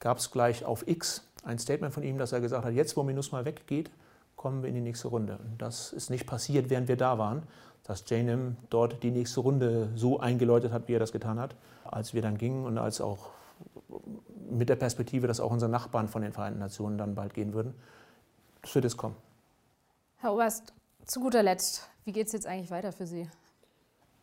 gab 0.00 0.18
es 0.18 0.30
gleich 0.30 0.64
auf 0.64 0.86
X 0.86 1.24
ein 1.44 1.58
Statement 1.58 1.94
von 1.94 2.02
ihm, 2.02 2.18
dass 2.18 2.32
er 2.32 2.40
gesagt 2.40 2.64
hat, 2.64 2.74
jetzt, 2.74 2.96
wo 2.96 3.02
Minus 3.02 3.32
mal 3.32 3.44
weggeht, 3.44 3.90
kommen 4.36 4.62
wir 4.62 4.68
in 4.68 4.74
die 4.74 4.80
nächste 4.80 5.08
Runde. 5.08 5.38
Und 5.38 5.60
das 5.60 5.92
ist 5.92 6.10
nicht 6.10 6.26
passiert, 6.26 6.70
während 6.70 6.88
wir 6.88 6.96
da 6.96 7.18
waren, 7.18 7.42
dass 7.84 8.04
JNIM 8.08 8.56
dort 8.70 9.02
die 9.02 9.10
nächste 9.10 9.40
Runde 9.40 9.88
so 9.94 10.20
eingeläutet 10.20 10.72
hat, 10.72 10.88
wie 10.88 10.94
er 10.94 10.98
das 10.98 11.12
getan 11.12 11.40
hat, 11.40 11.54
als 11.84 12.12
wir 12.12 12.22
dann 12.22 12.38
gingen 12.38 12.66
und 12.66 12.78
als 12.78 13.00
auch 13.00 13.30
mit 14.50 14.68
der 14.68 14.76
Perspektive, 14.76 15.26
dass 15.26 15.40
auch 15.40 15.50
unsere 15.50 15.70
Nachbarn 15.70 16.08
von 16.08 16.22
den 16.22 16.32
Vereinten 16.32 16.58
Nationen 16.58 16.98
dann 16.98 17.14
bald 17.14 17.34
gehen 17.34 17.54
würden. 17.54 17.74
Das 18.62 18.74
wird 18.74 18.84
es 18.84 18.96
kommen. 18.96 19.16
Herr 20.18 20.34
Oberst, 20.34 20.72
zu 21.04 21.20
guter 21.20 21.42
Letzt, 21.42 21.88
wie 22.04 22.12
geht 22.12 22.26
es 22.26 22.32
jetzt 22.32 22.46
eigentlich 22.46 22.70
weiter 22.70 22.92
für 22.92 23.06
Sie? 23.06 23.28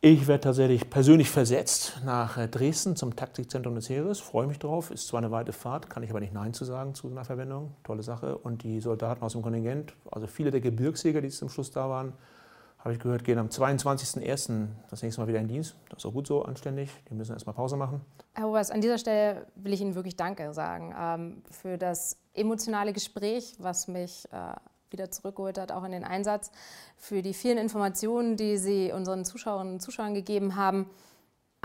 Ich 0.07 0.27
werde 0.27 0.41
tatsächlich 0.41 0.87
persönlich 0.91 1.31
versetzt 1.31 2.01
nach 2.05 2.37
äh, 2.37 2.47
Dresden 2.47 2.95
zum 2.95 3.15
Taktikzentrum 3.15 3.73
des 3.73 3.89
Heeres. 3.89 4.19
Freue 4.19 4.45
mich 4.45 4.59
drauf. 4.59 4.91
Ist 4.91 5.07
zwar 5.07 5.17
eine 5.17 5.31
weite 5.31 5.51
Fahrt, 5.51 5.89
kann 5.89 6.03
ich 6.03 6.11
aber 6.11 6.19
nicht 6.19 6.31
Nein 6.31 6.53
zu 6.53 6.63
sagen 6.63 6.93
zu 6.93 7.09
einer 7.09 7.25
Verwendung. 7.25 7.73
Tolle 7.83 8.03
Sache. 8.03 8.37
Und 8.37 8.61
die 8.61 8.81
Soldaten 8.81 9.23
aus 9.23 9.31
dem 9.31 9.41
Kontingent, 9.41 9.95
also 10.11 10.27
viele 10.27 10.51
der 10.51 10.61
Gebirgsjäger, 10.61 11.21
die 11.21 11.29
zum 11.29 11.49
Schluss 11.49 11.71
da 11.71 11.89
waren, 11.89 12.13
habe 12.77 12.93
ich 12.93 12.99
gehört, 12.99 13.23
gehen 13.23 13.39
am 13.39 13.47
22.01. 13.47 14.67
das 14.91 15.01
nächste 15.01 15.21
Mal 15.21 15.27
wieder 15.27 15.39
in 15.39 15.47
Dienst. 15.47 15.75
Das 15.89 16.03
ist 16.03 16.05
auch 16.05 16.13
gut 16.13 16.27
so, 16.27 16.43
anständig. 16.43 16.91
Die 17.09 17.15
müssen 17.15 17.33
erstmal 17.33 17.55
Pause 17.55 17.75
machen. 17.75 18.01
Herr 18.35 18.47
Obers, 18.47 18.69
an 18.69 18.81
dieser 18.81 18.99
Stelle 18.99 19.47
will 19.55 19.73
ich 19.73 19.81
Ihnen 19.81 19.95
wirklich 19.95 20.15
Danke 20.15 20.53
sagen 20.53 20.93
ähm, 20.95 21.41
für 21.49 21.79
das 21.79 22.15
emotionale 22.35 22.93
Gespräch, 22.93 23.55
was 23.57 23.87
mich 23.87 24.25
äh, 24.31 24.53
wieder 24.91 25.11
zurückgeholt 25.11 25.57
hat, 25.57 25.71
auch 25.71 25.83
in 25.83 25.91
den 25.91 26.03
Einsatz, 26.03 26.51
für 26.97 27.21
die 27.21 27.33
vielen 27.33 27.57
Informationen, 27.57 28.37
die 28.37 28.57
Sie 28.57 28.91
unseren 28.91 29.25
Zuschauerinnen 29.25 29.73
und 29.73 29.79
Zuschauern 29.79 30.13
gegeben 30.13 30.55
haben, 30.55 30.89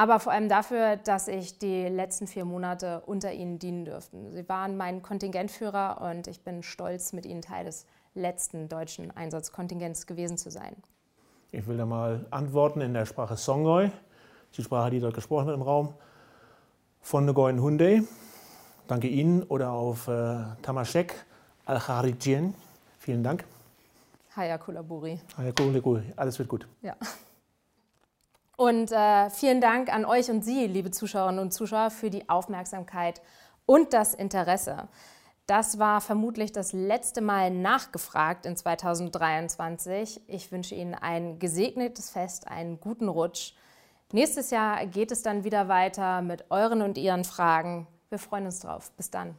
aber 0.01 0.19
vor 0.19 0.33
allem 0.33 0.49
dafür, 0.49 0.97
dass 0.97 1.29
ich 1.29 1.59
die 1.59 1.87
letzten 1.87 2.27
vier 2.27 2.47
Monate 2.47 3.03
unter 3.05 3.35
Ihnen 3.35 3.59
dienen 3.59 3.85
durfte. 3.85 4.17
Sie 4.31 4.49
waren 4.49 4.79
mein 4.79 5.03
Kontingentführer 5.03 6.01
und 6.01 6.27
ich 6.27 6.43
bin 6.43 6.63
stolz, 6.63 7.13
mit 7.13 7.27
Ihnen 7.27 7.43
Teil 7.43 7.67
des 7.67 7.85
letzten 8.15 8.71
deutschen 8.71 9.11
Einsatzkontingents 9.15 10.07
gewesen 10.07 10.39
zu 10.39 10.51
sein. 10.51 10.75
Ich 11.53 11.67
will 11.67 11.77
da 11.77 11.85
mal 11.85 12.25
antworten 12.31 12.81
in 12.81 12.95
der 12.95 13.05
Sprache 13.05 13.37
Songoy, 13.37 13.91
die 14.57 14.63
Sprache, 14.63 14.91
die 14.91 15.01
dort 15.01 15.13
gesprochen 15.13 15.49
wird 15.49 15.57
im 15.57 15.63
Raum, 15.63 15.93
von 17.03 17.27
Ngoyen 17.27 17.61
Hyundai. 17.63 18.03
Danke 18.87 19.09
Ihnen 19.09 19.43
oder 19.43 19.73
auf 19.73 20.09
äh, 20.09 20.39
Tamashek 20.63 21.15
Al-Kharijien. 21.67 22.55
Vielen 23.01 23.25
Dank. 23.25 23.45
Haya 24.37 24.59
Kulaburi. 24.59 25.19
Haya 25.37 25.53
Kulaburi. 25.53 26.03
Alles 26.17 26.39
wird 26.39 26.51
gut. 26.51 26.69
Ja. 26.83 26.95
Und 28.59 28.93
äh, 28.93 29.31
vielen 29.31 29.63
Dank 29.63 29.91
an 29.93 30.05
euch 30.05 30.31
und 30.31 30.45
Sie, 30.45 30.67
liebe 30.67 30.91
Zuschauerinnen 30.91 31.41
und 31.41 31.51
Zuschauer, 31.51 31.91
für 31.91 32.11
die 32.11 32.29
Aufmerksamkeit 32.29 33.23
und 33.65 33.95
das 33.95 34.13
Interesse. 34.13 34.87
Das 35.47 35.79
war 35.79 36.03
vermutlich 36.03 36.53
das 36.53 36.75
letzte 36.75 37.23
Mal 37.23 37.51
nachgefragt 37.51 38.45
in 38.45 38.55
2023. 38.55 40.21
Ich 40.29 40.53
wünsche 40.53 40.75
Ihnen 40.75 40.95
ein 40.95 41.39
gesegnetes 41.39 42.11
Fest, 42.11 42.49
einen 42.49 42.81
guten 42.81 43.09
Rutsch. 43.09 43.55
Nächstes 44.13 44.51
Jahr 44.51 44.85
geht 44.85 45.11
es 45.11 45.23
dann 45.23 45.43
wieder 45.43 45.69
weiter 45.69 46.21
mit 46.21 46.51
euren 46.51 46.83
und 46.83 46.99
ihren 46.99 47.25
Fragen. 47.25 47.87
Wir 48.11 48.19
freuen 48.19 48.45
uns 48.45 48.61
drauf. 48.61 48.93
Bis 48.93 49.11
dann. 49.11 49.37